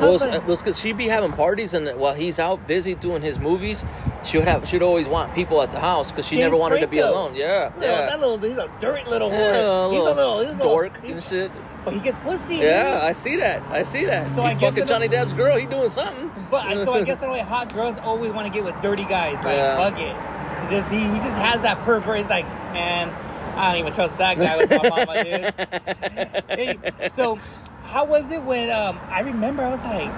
[0.00, 3.38] Well, it was because she'd be having parties, and while he's out busy doing his
[3.38, 3.84] movies,
[4.24, 6.80] she would have she'd always want people at the house because she James never wanted
[6.80, 7.34] to be alone.
[7.34, 8.06] Yeah, little, yeah.
[8.06, 9.90] that little he's a dirt little Yeah, whore.
[9.92, 11.52] he's a little he's a little- dork he's- and shit.
[11.84, 12.56] But he gets pussy.
[12.56, 13.02] Yeah, dude.
[13.02, 13.60] I see that.
[13.70, 14.32] I see that.
[14.36, 15.56] So he I guess fucking Johnny Depp's girl.
[15.56, 16.30] He doing something.
[16.48, 19.04] But I- so I guess in way, hot girls always want to get with dirty
[19.04, 19.34] guys.
[19.44, 19.76] Like Yeah.
[19.76, 20.14] fuck it.
[20.70, 22.18] He just he, he just has that pervert.
[22.18, 23.08] He's like, man,
[23.56, 26.48] I don't even trust that guy with my mama, dude.
[26.48, 26.78] Hey,
[27.14, 27.38] so
[27.92, 30.10] how was it when um, I remember I was like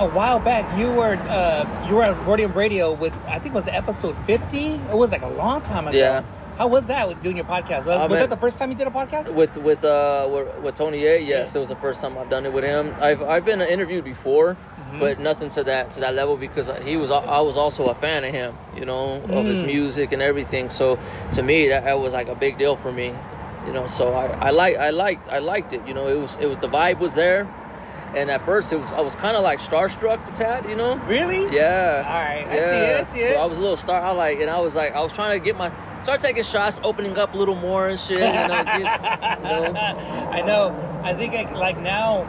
[0.00, 3.58] a while back you were uh, you were at Rhodium Radio with I think it
[3.62, 4.66] was episode fifty.
[4.92, 5.96] It was like a long time ago.
[5.98, 6.22] Yeah.
[6.56, 7.84] How was that with doing your podcast?
[7.84, 9.32] Was, was mean- that the first time you did a podcast?
[9.34, 11.18] with with uh with, with Tony A.
[11.20, 11.58] Yes, Yeah.
[11.58, 12.94] it was the first time I've done it with him.
[13.00, 14.56] I've I've been interviewed before,
[14.88, 15.00] Mm-hmm.
[15.00, 18.24] but nothing to that to that level because he was I was also a fan
[18.24, 18.56] of him.
[18.74, 19.66] You know, of his Mm.
[19.66, 20.70] music and everything.
[20.70, 20.98] So
[21.32, 23.12] to me, that, that was like a big deal for me.
[23.68, 25.86] You know, so I I like I liked I liked it.
[25.86, 27.46] You know, it was it was the vibe was there.
[28.16, 30.96] And at first, it was I was kind of like starstruck to Tad, you know.
[31.06, 31.42] really?
[31.54, 32.02] Yeah.
[32.08, 33.34] All right, I see it, I see it.
[33.34, 34.00] So I was a little star.
[34.00, 35.70] I like, and I was like, I was trying to get my
[36.02, 38.20] start taking shots, opening up a little more and shit.
[38.20, 39.74] You know, get, you know.
[40.32, 41.00] I know.
[41.04, 42.24] I think like, like now,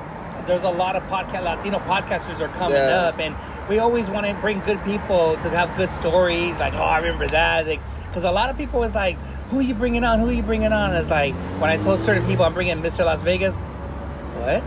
[0.48, 3.08] there's a lot of podcast Latino podcasters are coming Yeah.
[3.08, 3.34] up, and
[3.70, 6.60] we always want to bring good people to have good stories.
[6.60, 7.66] Like, oh, I remember that.
[8.10, 9.18] Because a lot of people was like,
[9.50, 10.20] who are you bringing on?
[10.20, 10.96] Who are you bringing on?
[10.96, 13.06] It's like when I told certain people I'm bringing Mr.
[13.06, 13.56] Las Vegas.
[13.56, 14.62] What?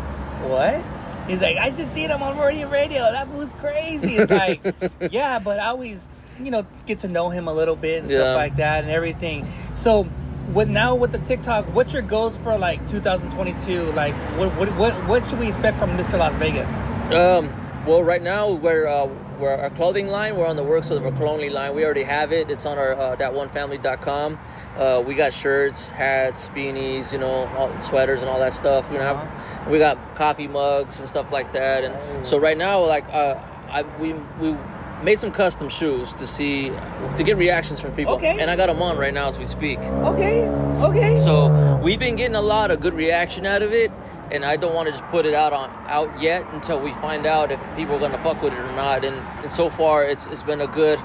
[0.48, 0.82] What?
[1.28, 3.00] He's like, I just seen him on radio radio.
[3.12, 4.16] That was crazy.
[4.16, 4.60] It's like,
[5.12, 6.06] yeah, but I always,
[6.40, 8.18] you know, get to know him a little bit and Yeah.
[8.18, 9.46] stuff like that and everything.
[9.74, 10.08] So,
[10.52, 13.92] with now with the TikTok, what's your goals for like 2022?
[13.92, 16.18] Like, what what what, what should we expect from Mr.
[16.18, 16.70] Las Vegas?
[17.14, 17.52] Um,
[17.86, 19.06] well, right now we're uh,
[19.38, 20.36] we're our clothing line.
[20.36, 21.74] We're on the works of our clothing line.
[21.76, 22.50] We already have it.
[22.50, 24.38] It's on our uh, thatonefamily.com.
[24.76, 28.90] Uh, we got shirts, hats, beanies, you know, all, sweaters and all that stuff.
[28.90, 29.16] We Uh-huh.
[29.16, 31.84] have we got coffee mugs and stuff like that.
[31.84, 32.22] And Oh.
[32.22, 33.34] so right now, like uh,
[33.70, 34.56] I we we
[35.02, 36.70] made some custom shoes to see
[37.16, 38.14] to get reactions from people.
[38.14, 38.36] Okay.
[38.40, 39.78] And I got them on right now as we speak.
[39.78, 40.48] Okay,
[40.80, 41.16] okay.
[41.16, 41.48] So
[41.82, 43.90] we've been getting a lot of good reaction out of it,
[44.30, 47.26] and I don't want to just put it out on out yet until we find
[47.26, 49.04] out if people are gonna fuck with it or not.
[49.04, 50.98] And, and so far, it's it's been a good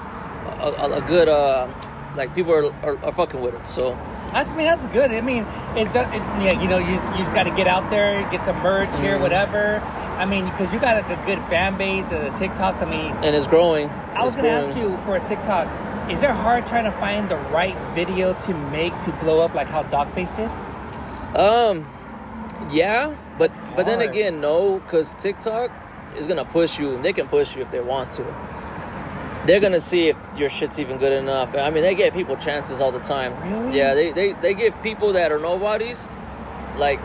[0.60, 1.66] a, a, a good uh
[2.18, 3.64] like people are, are, are fucking with it.
[3.64, 3.92] So
[4.32, 5.10] That's I mean that's good.
[5.10, 7.66] I mean it's uh, it, yeah you know you just, you just got to get
[7.66, 9.22] out there, get some merch here, Mm-hmm.
[9.22, 9.80] whatever.
[10.18, 12.82] I mean because you got a, a good fan base and the TikToks.
[12.82, 13.88] I mean and it's growing.
[13.88, 15.66] I was It's gonna ask you for a TikTok.
[16.10, 19.68] Is it hard trying to find the right video to make to blow up like
[19.68, 20.50] how Dogface did?
[21.38, 21.86] Um,
[22.72, 25.70] yeah, but but then again, no, because TikTok
[26.16, 28.24] is gonna push you, and they can push you if they want to.
[29.48, 31.56] They're gonna see if your shit's even good enough.
[31.56, 33.32] I mean, they give people chances all the time.
[33.42, 33.78] Really?
[33.78, 36.06] Yeah, they they, they give people that are nobodies,
[36.76, 37.00] like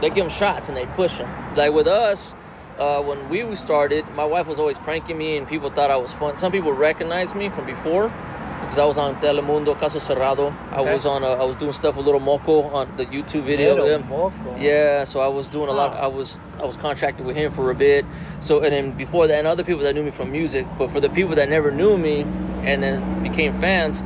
[0.00, 1.28] they give them shots and they push them.
[1.56, 2.36] Like with us,
[2.78, 6.12] uh, when we started, my wife was always pranking me, and people thought I was
[6.12, 6.36] fun.
[6.36, 8.12] Some people recognized me from before
[8.60, 10.52] because I was on Telemundo, Caso Cerrado.
[10.70, 10.92] I Okay.
[10.92, 11.24] was on.
[11.24, 13.74] Uh, I was doing stuff with Little Moco on the YouTube video.
[13.74, 13.98] Little Yeah.
[13.98, 14.56] Moco.
[14.58, 15.96] Yeah, so I was doing a lot.
[15.96, 18.04] I was I was contracted with him for a bit.
[18.40, 20.66] So and then before that, and other people that knew me from music.
[20.78, 22.26] But for the people that never knew me
[22.64, 24.02] and then became fans,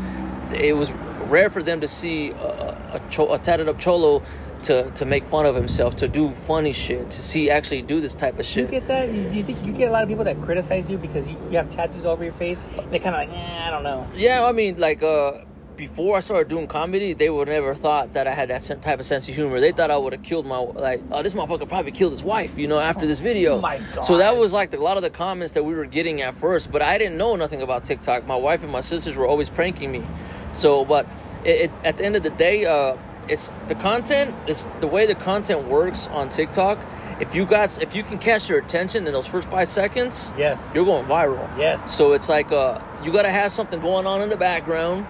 [0.52, 0.92] it was
[1.28, 4.22] rare for them to see a, a, a tatted up cholo
[4.64, 8.14] to to make fun of himself, to do funny shit, to see actually do this
[8.14, 8.70] type of Do you shit.
[8.70, 9.12] get that?
[9.12, 11.56] You, you think you get a lot of people that criticize you because you, you
[11.56, 12.58] have tattoos over your face?
[12.90, 14.06] They kind of like, eh, I don't know.
[14.14, 15.44] Yeah, I mean, like uh,
[15.76, 19.06] before I started doing comedy, they would never thought that I had that type of
[19.06, 19.60] sense of humor.
[19.60, 22.56] They thought I would have killed my like, oh, this motherfucker probably killed his wife,
[22.56, 23.56] you know, after this video.
[23.56, 25.86] Oh my So that was like the, a lot of the comments that we were
[25.86, 28.26] getting at first, but I didn't know nothing about TikTok.
[28.26, 30.04] My wife and my sisters were always pranking me.
[30.52, 31.06] So, but
[31.44, 32.96] it, it, at the end of the day, uh,
[33.28, 34.34] it's the content.
[34.46, 36.78] It's the way the content works on TikTok.
[37.20, 40.60] If you got, if you can catch their attention in those first five seconds, Yes.
[40.74, 41.48] you're going viral.
[41.56, 41.94] Yes.
[41.94, 45.06] So it's like uh, you got to have something going on in the background,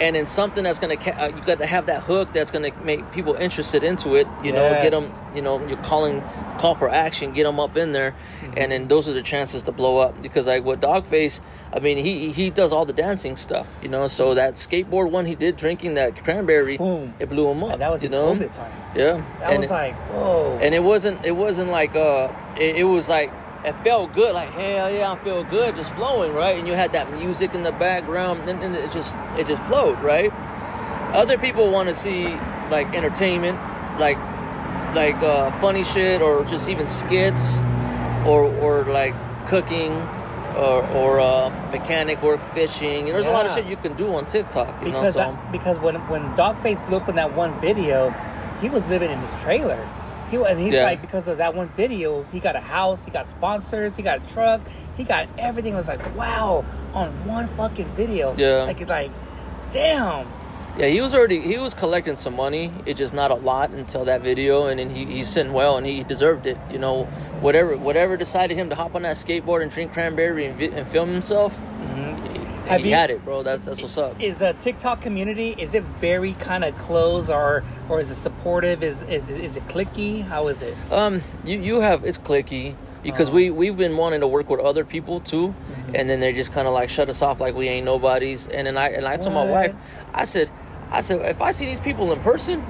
[0.00, 2.70] and then something that's gonna ca- uh, you got to have that hook that's gonna
[2.84, 4.26] make people interested into it.
[4.42, 5.08] You know, get them.
[5.34, 6.22] You know, you're calling
[6.58, 8.52] call for action, get them up in there, Mm-hmm.
[8.56, 10.20] and then those are the chances to blow up.
[10.22, 11.40] Because like with Dogface,
[11.72, 13.66] I mean, he he does all the dancing stuff.
[13.82, 17.14] You know, so that skateboard one he did drinking that cranberry, Boom.
[17.18, 17.72] it blew him up.
[17.74, 18.74] And that was you know, COVID times.
[18.96, 19.22] yeah.
[19.40, 20.58] That and was it- like, whoa.
[20.62, 23.30] and it wasn't it wasn't like uh it, it was like
[23.64, 26.58] it felt good like hell yeah i feel good just flowing right?
[26.58, 29.98] And you had that music in the background and, and it just it just flowed
[30.02, 30.32] right?
[31.12, 32.34] Other people want to see
[32.70, 33.58] like entertainment
[33.98, 34.18] like
[34.94, 37.58] like uh funny shit or just even skits
[38.26, 39.14] or or like
[39.46, 39.92] cooking
[40.56, 43.06] or or uh mechanic work fishing.
[43.06, 45.52] There's a lot of shit you can do on tiktok you because know so I-
[45.52, 48.12] because when when Dogface blew up in that one video,
[48.60, 49.78] he was living in his trailer.
[50.30, 50.84] He and he's Yeah.
[50.84, 54.18] like because of that one video, he got a house, he got sponsors, he got
[54.24, 54.60] a truck,
[54.96, 55.74] he got everything.
[55.74, 56.64] I was like, wow,
[56.94, 58.34] on one fucking video.
[58.36, 58.64] Yeah.
[58.64, 59.10] like it's like,
[59.70, 60.26] damn.
[60.78, 62.70] Yeah, he was already he was collecting some money.
[62.84, 65.86] It just not a lot until that video, and then he, he's sitting well, and
[65.86, 66.58] he deserved it.
[66.70, 67.04] You know,
[67.40, 70.86] whatever whatever decided him to hop on that skateboard and drink cranberry and, vi- and
[70.88, 71.56] film himself.
[72.66, 72.70] And.
[72.72, 73.42] Have he you- had it, bro.
[73.42, 74.20] That's that's what's up.
[74.20, 78.82] Is a TikTok community is it very kind of close or or is it supportive?
[78.82, 80.22] Is is it- is it clicky?
[80.26, 80.74] How is it?
[80.90, 83.36] Um, you you have it's clicky because Uh-huh.
[83.36, 85.94] we we've been wanting to work with other people too, Mm-hmm.
[85.94, 88.48] and then they just kind of like shut us off like we ain't nobodies.
[88.48, 89.74] And then I and I told my wife,
[90.12, 90.50] I said,
[90.90, 92.64] I said if I see these people in person,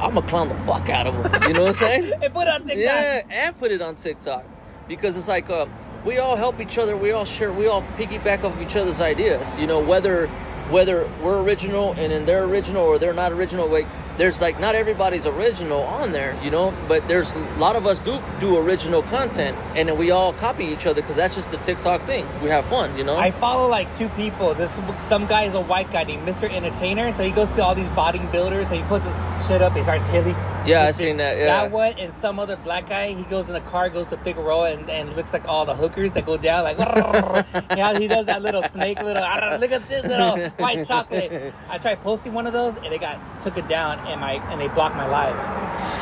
[0.00, 1.42] I'm gonna clown the fuck out of them.
[1.42, 2.12] You know what I'm saying?
[2.22, 2.76] and put it on TikTok.
[2.78, 4.44] Yeah, and put it on TikTok
[4.88, 5.66] because it's like uh,
[6.08, 6.96] we all help each other.
[6.96, 7.52] We all share.
[7.52, 9.54] We all piggyback off each other's ideas.
[9.56, 10.26] You know, whether
[10.70, 13.68] whether we're original and then they're original or they're not original.
[13.68, 13.86] Like
[14.16, 16.34] there's like not everybody's original on there.
[16.42, 20.10] You know, but there's a lot of us do do original content, and then we
[20.10, 22.26] all copy each other because that's just the TikTok thing.
[22.42, 22.96] We have fun.
[22.96, 23.18] You know.
[23.18, 24.54] I follow like two people.
[24.54, 24.72] This
[25.08, 26.50] some guy is a white guy named Mr.
[26.50, 27.12] Entertainer.
[27.12, 29.14] So he goes to all these bodybuilders and he puts his
[29.48, 29.72] shit up.
[29.72, 30.34] He starts hitting,
[30.66, 31.36] Yeah, I seen that.
[31.38, 31.46] Yeah.
[31.46, 33.14] That one and some other black guy.
[33.14, 36.12] He goes in a car, goes to Figueroa, and, and looks like all the hookers
[36.12, 36.64] that go down.
[36.64, 36.78] Like,
[37.76, 39.22] yeah, he does that little snake, little.
[39.58, 41.52] Look at this little white chocolate.
[41.68, 44.60] I tried posting one of those, and it got took it down, and my and
[44.60, 45.34] they blocked my live.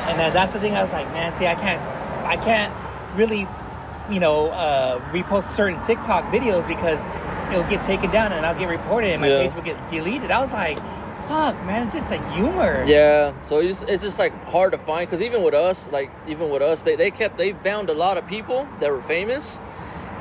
[0.08, 0.74] And then that's the thing.
[0.74, 1.80] I was like, man, see, I can't,
[2.26, 2.72] I can't
[3.16, 3.46] really,
[4.10, 6.98] you know, uh, repost certain TikTok videos because
[7.52, 9.46] it'll get taken down and I'll get reported and my Yeah.
[9.46, 10.30] page will get deleted.
[10.32, 10.78] I was like,
[11.28, 12.84] fuck, man, it's just a humor.
[12.86, 16.10] Yeah, so it's just, it's just like hard to find because even with us, like
[16.26, 19.58] even with us, they, they kept they found a lot of people that were famous,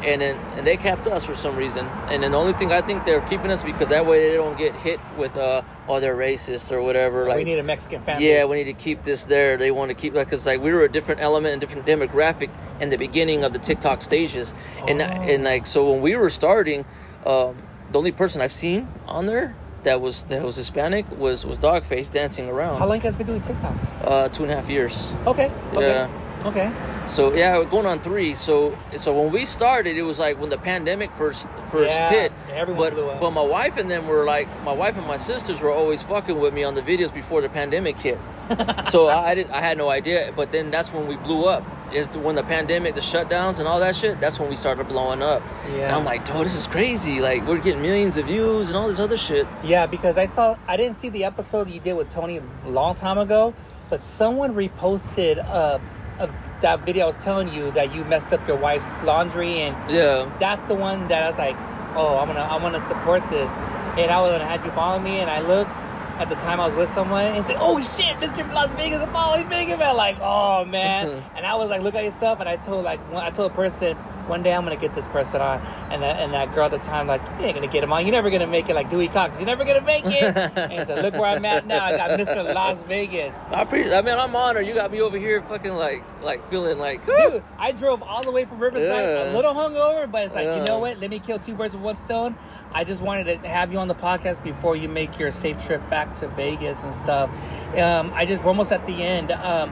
[0.04, 1.86] and then and they kept us for some reason.
[2.10, 4.58] And then the only thing I think they're keeping us because that way they don't
[4.58, 7.28] get hit with uh oh they're racist or whatever.
[7.28, 9.58] Like we need a Mexican fan yeah, we need to keep this there.
[9.58, 12.50] They want to keep like because like we were a different element and different demographic
[12.82, 14.54] in the beginning of the TikTok stages,
[14.88, 15.06] and Oh.
[15.06, 16.84] and like so when we were starting,
[17.26, 17.56] um,
[17.92, 19.56] the only person I've seen on there.
[19.86, 23.42] That was that was Hispanic was was Dogface dancing around How long has been doing
[23.42, 23.74] TikTok?
[24.04, 25.14] uh, two and a half years.
[25.28, 25.52] Okay.
[25.74, 25.88] Okay.
[25.88, 26.10] Yeah.
[26.46, 26.72] Okay.
[27.08, 28.34] So yeah, we're going on three.
[28.34, 32.32] So so when we started, it was like when the pandemic first first Yeah, hit.
[32.52, 33.20] everyone but blew up.
[33.22, 36.38] but my wife and them were like my wife and my sisters were always fucking
[36.40, 38.18] with me on the videos before the pandemic hit.
[38.90, 40.34] so I, I didn't I had no idea.
[40.36, 41.64] But then that's when we blew up.
[41.94, 44.20] Is when the pandemic, the shutdowns, and all that shit.
[44.20, 45.42] That's when we started blowing up.
[45.70, 45.84] Yeah.
[45.88, 47.22] And I'm like, dude, this is crazy.
[47.22, 49.48] Like we're getting millions of views and all this other shit.
[49.64, 52.96] Yeah, because I saw I didn't see the episode you did with Tony a long
[52.96, 53.54] time ago,
[53.90, 55.80] but someone reposted uh,
[56.20, 56.30] a,
[56.62, 60.30] that video I was telling you that you messed up your wife's laundry and Yeah.
[60.40, 61.56] that's the one that I was like,
[61.96, 63.52] oh, I'm gonna I'm gonna support this,
[63.98, 65.70] and I was gonna have you follow me, and I looked
[66.18, 68.52] at the time I was with someone and said, oh shit, Mr.
[68.54, 72.40] Las Vegas following Vegas, man, like oh man, and I was like, look at yourself,
[72.40, 73.96] and I told like one, I told a person
[74.28, 75.60] one day I'm gonna get this person on,
[75.92, 78.06] and that and that girl at the time like you ain't gonna get him on,
[78.06, 80.84] you're never gonna make it like Dewey Cox, you're never gonna make it, and he
[80.86, 82.54] said, look where I'm at now, I got Mr.
[82.54, 83.36] Las Vegas.
[83.52, 83.94] I appreciate.
[83.94, 84.66] I mean, I'm honored.
[84.66, 88.32] You got me over here, fucking like, like feeling like, Dude, I drove all the
[88.32, 89.32] way from Riverside, Yeah.
[89.32, 90.98] a little hungover, but it's like, you know what?
[91.00, 92.36] Let me kill two birds with one stone.
[92.76, 95.90] I just wanted to have you on the podcast before you make your safe trip
[95.90, 97.30] back to Vegas and stuff.
[97.78, 99.32] Um, I just we're almost at the end.
[99.32, 99.72] Um,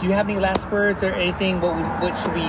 [0.00, 1.60] do you have any last words or anything?
[1.60, 2.46] What we, what should we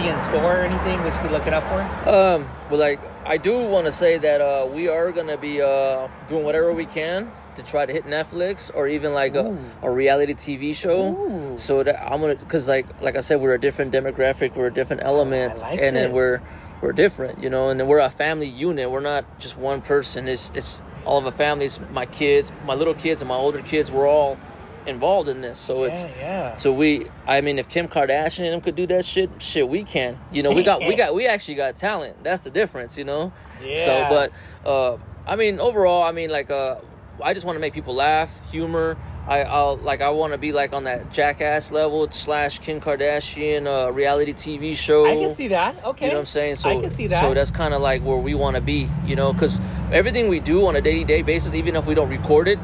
[0.00, 1.02] be in store or anything?
[1.02, 2.08] What should we look it up for?
[2.08, 6.06] Um, but like, I do want to say that uh, we are gonna be uh,
[6.28, 10.34] doing whatever we can to try to hit Netflix or even like a, a reality
[10.34, 11.16] TV show.
[11.16, 11.58] Ooh.
[11.58, 14.74] So that I'm gonna, cause like like I said, we're a different demographic, we're a
[14.74, 16.42] different element, like and then we're
[16.80, 18.90] we're different, you know, and we're a family unit.
[18.90, 20.28] We're not just one person.
[20.28, 21.66] It's it's all of a family.
[21.66, 23.90] It's my kids, my little kids, and my older kids.
[23.90, 24.38] We're all
[24.86, 25.58] involved in this.
[25.58, 26.56] So it's yeah, yeah.
[26.56, 29.82] so we, I mean, if Kim Kardashian and them could do that shit, shit, we
[29.84, 30.18] can.
[30.32, 32.22] You know, we got, we got, we actually got talent.
[32.22, 33.32] That's the difference, you know.
[33.62, 33.84] Yeah.
[33.84, 36.76] So, but, uh, I mean, overall, I mean, like, uh,
[37.22, 38.96] I just want to make people laugh, humor.
[39.26, 43.66] I, I'll like, I want to be like on that jackass level slash Kim Kardashian
[43.66, 45.04] uh, reality TV show.
[45.06, 45.82] I can see that.
[45.84, 46.56] Okay, You know what I'm saying?
[46.56, 47.20] So, I can see that.
[47.20, 49.60] so that's kind of like where we want to be, you know, because
[49.90, 52.58] everything we do on a day to day basis, even if we don't record it,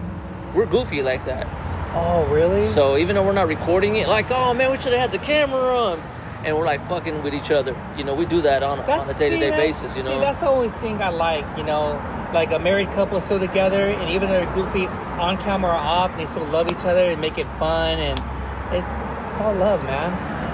[0.54, 1.46] we're goofy like that.
[1.94, 2.62] oh, really?
[2.62, 5.24] So even though we're not recording it, like, oh man, we should have had the
[5.24, 6.02] camera on,
[6.44, 7.76] and we're like fucking with each other.
[7.96, 9.96] You know, we do that on, on a day to day basis.
[9.96, 11.44] You know, see, that's the always thing I like.
[11.56, 12.00] You know,
[12.32, 16.16] like a married couple still together, and even though they're goofy on camera or off,
[16.16, 18.18] they still love each other and make it fun, and
[18.74, 18.84] it,
[19.32, 20.10] it's all love, man.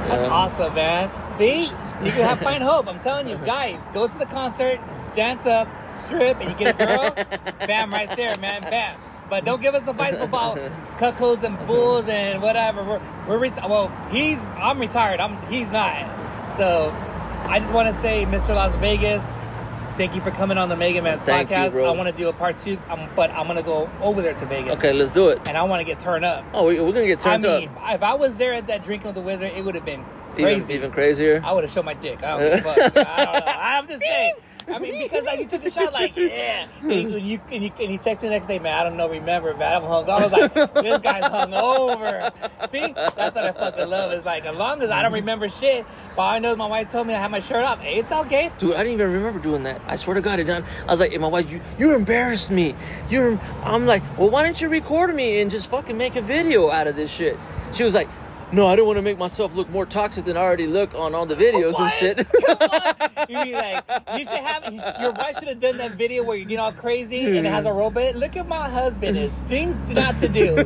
[0.08, 0.30] That's Yeah.
[0.30, 1.10] awesome, man.
[1.36, 2.86] See, you can have find hope.
[2.88, 4.80] I'm telling you, guys, go to the concert,
[5.14, 7.10] dance up, strip, and you get a girl.
[7.66, 8.62] bam, right there, man.
[8.62, 8.98] Bam.
[9.28, 10.56] But don't give us advice about
[10.98, 12.82] cuckolds and bulls and whatever.
[12.82, 13.88] We're we're reti- well.
[14.10, 15.20] He's I'm retired.
[15.20, 16.56] I'm he's not.
[16.56, 16.90] So
[17.48, 18.48] I just want to say, Mr.
[18.54, 19.24] Las Vegas,
[19.96, 21.72] thank you for coming on the Mega Man's Thank you, podcast.
[21.72, 21.86] bro.
[21.92, 24.46] I want to do a part two, um, but I'm gonna go over there to
[24.46, 24.72] Vegas.
[24.78, 25.40] okay, let's do it.
[25.46, 26.44] And I want to get turned up.
[26.54, 27.94] Oh, we, we're gonna get turned I mean, up.
[27.94, 30.04] if I was there at that drinking with the wizard, it would have been
[30.34, 30.60] crazy.
[30.62, 31.42] Even, even crazier.
[31.44, 32.22] I would have showed my dick.
[32.22, 32.96] I don't give a fuck.
[33.08, 33.52] I don't know.
[33.52, 34.34] I'm just saying.
[34.70, 37.64] I mean, because like you took the shot, like yeah, and you and you and
[37.64, 38.78] you, and you text me the next day, man.
[38.78, 39.76] I don't know, remember, man.
[39.76, 40.08] I'm hung.
[40.08, 42.30] I was like, this guy's hung over.
[42.70, 44.12] See, that's what I fucking love.
[44.12, 47.06] It's like as long as I don't remember shit, but I know my wife told
[47.06, 47.78] me I had my shirt off.
[47.82, 48.50] It's okay.
[48.58, 49.80] Dude, I didn't even remember doing that.
[49.86, 50.64] I swear to God, I done.
[50.86, 52.74] I was like, hey, my wife, you you embarrassed me.
[53.08, 53.38] You're.
[53.64, 56.86] I'm like, well, why don't you record me and just fucking make a video out
[56.86, 57.38] of this shit?
[57.72, 58.08] She was like,
[58.52, 61.14] no, I don't want to make myself look more toxic than I already look on
[61.14, 62.26] all the videos and shit.
[63.28, 63.84] You mean like
[64.14, 64.72] you should have
[65.02, 67.66] your wife should have done that video where you get all crazy and it has
[67.66, 68.14] a robot.
[68.14, 70.56] Look at my husband is things not to do.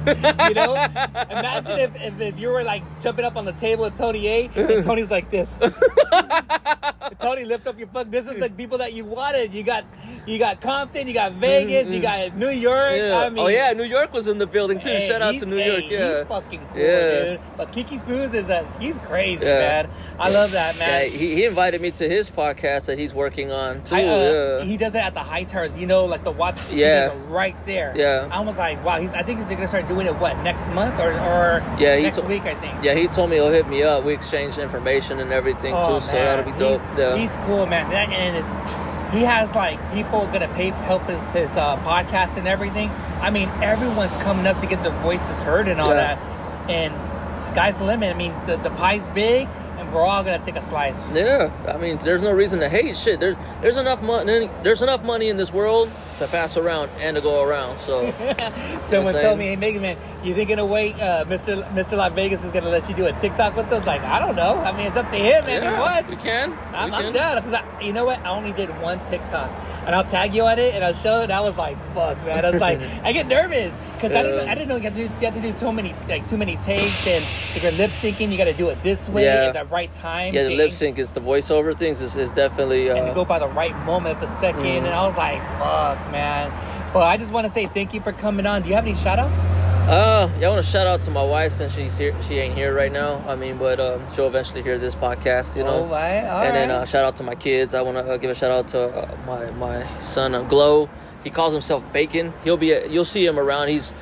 [0.48, 0.74] You know?
[0.74, 4.50] Imagine if, if, if you were like jumping up on the table with Tony A
[4.54, 5.56] and Tony's like this.
[7.20, 8.10] Tony, lift up your fuck.
[8.10, 9.52] This is the people that you wanted.
[9.52, 9.84] You got
[10.26, 12.96] you got Compton, you got Vegas, you got New York.
[12.96, 13.18] Yeah.
[13.18, 14.98] I oh, mean, oh yeah, New York was in the building too.
[15.00, 15.84] Shout out to New hey, York.
[15.88, 16.18] Yeah.
[16.18, 17.22] he's fucking cool, Yeah.
[17.22, 17.40] dude.
[17.56, 19.58] But Kiki Smooth is a he's crazy, Yeah.
[19.58, 19.90] man.
[20.18, 21.10] I love that, Yeah, man.
[21.10, 23.94] he, he invited me to his podcast that he's working on too.
[23.96, 24.64] I, uh, yeah.
[24.64, 26.70] He does it at the high towers, you know, like the watch.
[26.70, 27.12] Yeah.
[27.28, 27.92] right there.
[27.96, 28.28] Yeah.
[28.30, 29.00] I was like, wow.
[29.00, 29.12] He's.
[29.14, 32.18] I think they're gonna start doing it what next month or or Yeah, he next
[32.18, 32.42] to- week.
[32.42, 32.84] I think.
[32.84, 34.04] yeah, he told me he'll hit me up.
[34.04, 36.24] We exchanged information and everything Oh, too, so man.
[36.26, 36.80] that'll be dope.
[36.90, 37.16] He's, yeah.
[37.16, 37.88] he's cool, man.
[37.90, 42.46] That, and it's he has like people gonna pay help his, his uh, podcast and
[42.46, 42.90] everything.
[43.20, 46.16] I mean, everyone's coming up to get their voices heard and all Yeah.
[46.16, 46.70] that.
[46.70, 46.94] And
[47.42, 48.14] sky's the limit.
[48.14, 50.98] I mean, the, the pie's big, and we're all gonna take a slice.
[51.12, 53.20] Yeah, I mean, there's no reason to hate shit.
[53.20, 54.50] There's there's enough money.
[54.62, 55.90] There's enough money in this world
[56.22, 57.76] to pass around and to go around.
[57.76, 58.12] So
[58.90, 61.62] Someone told me, "Hey, Mega Man, you think in a way, uh, Mr.
[61.74, 61.96] Mr.
[61.96, 64.54] Las Vegas is gonna let you do a TikTok with them?" Like, I don't know.
[64.58, 65.62] I mean, it's up to him, man.
[65.62, 66.10] He yeah, wants.
[66.10, 66.52] we can.
[66.72, 67.12] I'm, we I'm can.
[67.12, 68.20] down because you know what?
[68.20, 69.50] I only did one TikTok,
[69.86, 71.24] and I'll tag you on it, and I'll show it.
[71.24, 74.48] And I was like, "Fuck, man!" I was like, I get nervous because I, didn't,
[74.48, 76.36] I didn't know you had, to do, you had to do too many, like too
[76.36, 79.44] many takes, and if you're lip syncing, you got to do it this way Yeah.
[79.46, 80.34] at the right time.
[80.34, 82.88] Yeah, the lip sync is the voiceover things is, is definitely.
[82.88, 84.78] and to Uh, go by the right moment the 2nd Mhm.
[84.78, 86.52] and I was like, "Fuck, man!"
[86.92, 88.62] But I just want to say thank you for coming on.
[88.62, 89.62] Do you have any shout outs?
[89.88, 92.14] uh, yeah, I want to shout out to my wife since she's here.
[92.22, 93.22] She ain't here right now.
[93.26, 95.84] I mean, but um, she'll eventually hear this podcast, you know.
[95.84, 97.74] All right, all and then uh, shout out to my kids.
[97.74, 100.88] I want to uh, give a shout out to uh, my my son uh, Glow.
[101.24, 102.32] He calls himself Bacon.
[102.44, 103.68] He'll be a, you'll see him around.
[103.68, 103.92] He's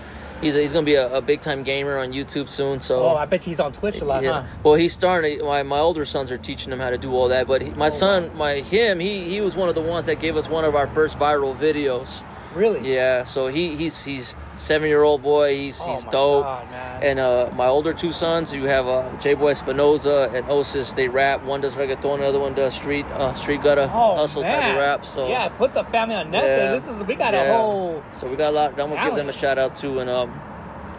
[0.41, 2.81] he's he's gonna be a, a big time gamer on YouTube soon.
[2.81, 4.45] So Oh, I bet he's on Twitch a lot, huh?
[4.63, 5.45] Well, he's starting.
[5.45, 7.47] My my older sons are teaching him how to do all that.
[7.47, 10.21] But he, my Oh, son, my him, he he was one of the ones that
[10.21, 12.25] gave us one of our first viral videos.
[12.55, 12.93] Really?
[12.93, 13.25] Yeah.
[13.25, 15.57] So he he's he's seven year old boy.
[15.57, 16.45] He's Oh he's dope.
[16.45, 17.03] God, man.
[17.03, 20.95] And uh, my older two sons, you have uh, J Boy Espinoza and Osis.
[20.95, 21.45] They rap.
[21.45, 24.77] One does reggaeton, the other one does street uh, street gutter Oh, hustle type of
[24.77, 25.07] rap.
[25.07, 26.43] So yeah, put the family on Netflix.
[26.43, 26.73] Yeah.
[26.73, 28.03] This is we got a whole.
[28.13, 28.71] So we got a lot.
[28.81, 30.41] I'm gonna give them a shout out too, and um,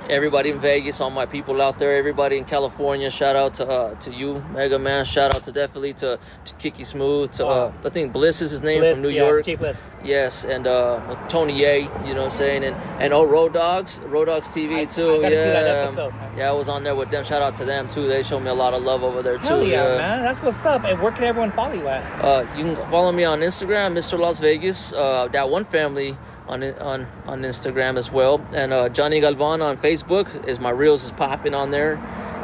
[0.09, 3.09] everybody in Vegas, all my people out there, everybody in California.
[3.09, 5.05] Shout out to uh, to you, Mega Man.
[5.05, 7.31] Shout out to definitely to, to Kiki Smooth.
[7.33, 9.45] To uh, I think Bliss is his name Bliss, from New yeah, York.
[9.45, 9.89] Bliss.
[10.03, 11.79] Yes, and uh, Tony A.
[11.79, 15.23] you know what I'm saying, and and oh Road Dogs, Road Dogs TV I- too.
[15.23, 16.37] I yeah, see that episode, man.
[16.37, 17.23] yeah, I was on there with them.
[17.23, 18.07] Shout out to them too.
[18.07, 19.45] They showed me a lot of love over there too.
[19.45, 20.23] Hell yeah, man.
[20.23, 20.83] That's what's up.
[20.83, 22.01] And where can everyone follow you at?
[22.23, 24.19] Uh, you can follow me on Instagram, Mr.
[24.19, 24.93] Las Vegas.
[24.93, 26.17] Uh, that one family
[26.47, 31.03] on on on Instagram as well, and uh, Johnny Galvan on Facebook is my reels
[31.03, 31.95] is popping on there,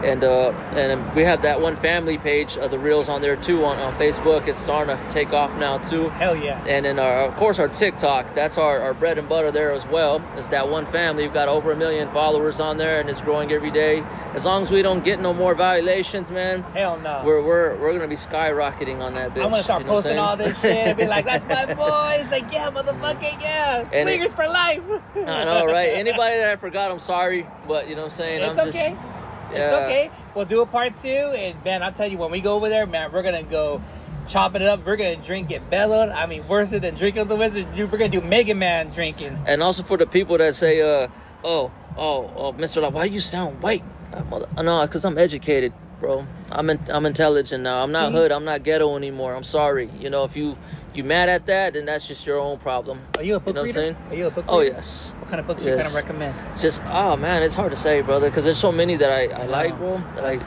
[0.03, 3.65] and uh, and we have that one family page of the reels on there too
[3.65, 4.47] on, on Facebook.
[4.47, 6.09] It's starting to take off now too.
[6.09, 6.63] Hell yeah.
[6.65, 8.35] And then, our, of course, our TikTok.
[8.35, 10.21] That's our, our bread and butter there as well.
[10.35, 11.23] It's that one family.
[11.23, 14.03] We've got over a million followers on there, and it's growing every day.
[14.33, 17.21] As long as we don't get no more violations, man, Hell no.
[17.25, 19.43] we're we're, we're gonna be skyrocketing on that bitch.
[19.43, 22.19] I'm gonna start you know posting all this shit and be like, "That's my boy."
[22.21, 24.81] He's like, "Yeah, motherfucker, yeah, it- swingers for life."
[25.15, 25.89] I know, right?
[25.97, 28.43] Anybody that I forgot, I'm sorry, but you know what I'm saying.
[28.43, 28.91] It's I'm okay.
[28.91, 29.16] just
[29.51, 29.85] It's Yeah.
[29.85, 30.11] okay.
[30.35, 32.85] We'll do a part two, and man, I'll tell you when we go over there,
[32.85, 33.81] man, we're gonna go
[34.27, 34.85] chopping it up.
[34.85, 36.09] We're gonna drink it bellowed.
[36.09, 37.73] I mean, worse than drinking the wizard.
[37.75, 39.37] Dude, we're gonna do Mega Man drinking.
[39.47, 41.07] And also for the people that say, uh,
[41.43, 42.81] oh, oh, oh, Mr.
[42.81, 43.83] Love, why you sound white?
[44.13, 46.25] Uh, mother- No, because I'm educated, bro.
[46.51, 47.79] I'm in, I'm intelligent now.
[47.83, 48.31] I'm not hood.
[48.31, 49.33] I'm not ghetto anymore.
[49.35, 49.89] I'm sorry.
[49.99, 50.57] You know, if you
[50.93, 53.01] you mad at that, then that's just your own problem.
[53.17, 53.97] Are you a book know what I'm saying?
[54.09, 55.13] Are you a book Oh yes.
[55.19, 55.83] What kind of books you Yes.
[55.83, 56.59] kind of recommend?
[56.59, 59.45] Just oh man, it's hard to say, brother, because there's so many that I, I
[59.45, 60.01] like, bro.
[60.15, 60.41] Like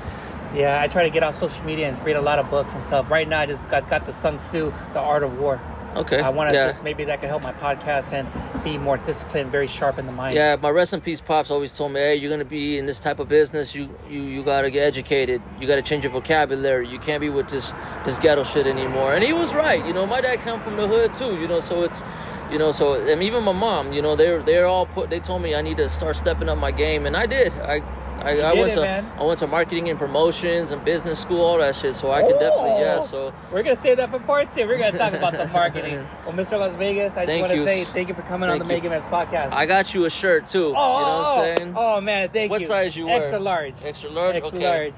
[0.55, 2.83] Yeah, I try to get on social media and read a lot of books and
[2.83, 3.11] stuff.
[3.11, 5.61] Right now, I just got, got the Sun Tzu, The Art of War.
[5.97, 6.69] Okay, I want to yeah.
[6.69, 8.29] just maybe that could help my podcast and
[8.65, 10.37] be more disciplined, very sharp in the mind.
[10.37, 13.01] Yeah, my rest in peace pops always told me, "Hey, you're gonna be in this
[13.01, 13.75] type of business.
[13.75, 15.43] You you you gotta get educated.
[15.61, 16.89] You gotta change your vocabulary.
[16.89, 17.73] You can't be with this
[18.05, 19.85] this ghetto shit anymore." And he was right.
[19.85, 21.41] You know, my dad come from the hood too.
[21.41, 22.03] You know, so it's,
[22.51, 23.93] you know, so and even my mom.
[23.93, 25.11] You know, they're they're all put.
[25.11, 27.53] They told me I need to start stepping up my game, and I did.
[27.55, 27.83] I.
[28.23, 29.13] I, I went it, to man.
[29.19, 31.95] I went to marketing and promotions and business school, all that shit.
[31.95, 32.99] So I can definitely yeah.
[33.01, 33.05] Oh!
[33.05, 34.67] So We're gonna save that for part two.
[34.67, 36.07] We're gonna talk about the marketing.
[36.25, 36.59] Well, Mr.
[36.59, 38.85] Las Vegas, I just want to say thank you for coming on the Thank.
[38.85, 39.53] Mega Man's podcast.
[39.53, 40.75] I got you a shirt too.
[40.77, 41.57] oh, you know what I'm oh!
[41.57, 41.75] saying?
[41.77, 42.69] Oh man, thank What you.
[42.69, 43.21] What size you wear?
[43.21, 43.75] Extra large.
[43.83, 44.37] Extra large.
[44.37, 44.69] Extra okay.
[44.69, 44.95] large.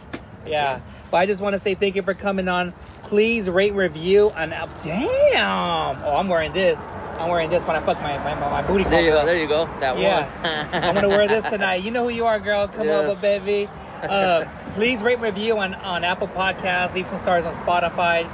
[0.47, 0.81] Yeah.
[1.11, 2.73] But I just want to say thank you for coming on.
[3.13, 6.03] Please rate, review, and uh, damn.
[6.03, 6.81] Oh, I'm wearing this.
[7.19, 8.85] I'm wearing this when I fuck my my, my booty.
[8.85, 9.27] There you go.
[9.27, 9.67] There you go.
[9.81, 10.25] That Yeah.
[10.73, 10.83] one.
[10.83, 11.83] I'm gonna wear this tonight.
[11.83, 12.69] You know who you are, girl.
[12.69, 13.11] Come Yes.
[13.11, 13.69] over, baby.
[14.03, 14.45] Uh,
[14.75, 16.93] please rate review on, on Apple Podcasts.
[16.95, 18.25] Leave some stars on Spotify.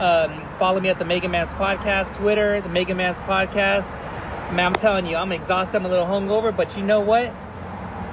[0.00, 3.88] Um, follow me at the Mega Man's Podcast, Twitter, the Mega Man's Podcast.
[4.52, 5.76] Man, I'm telling you, I'm exhausted.
[5.76, 7.30] I'm a little hungover, but you know what?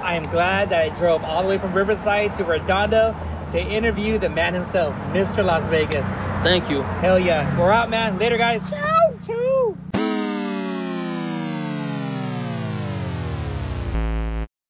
[0.02, 3.16] I am glad that I drove all the way from Riverside to Redondo
[3.52, 5.44] to interview the man himself, Mr.
[5.44, 6.06] Las Vegas.
[6.42, 6.82] Thank you.
[6.82, 7.58] Hell yeah.
[7.58, 8.18] We're out, man.
[8.18, 8.68] Later, guys.
[8.70, 9.89] Ciao, ciao.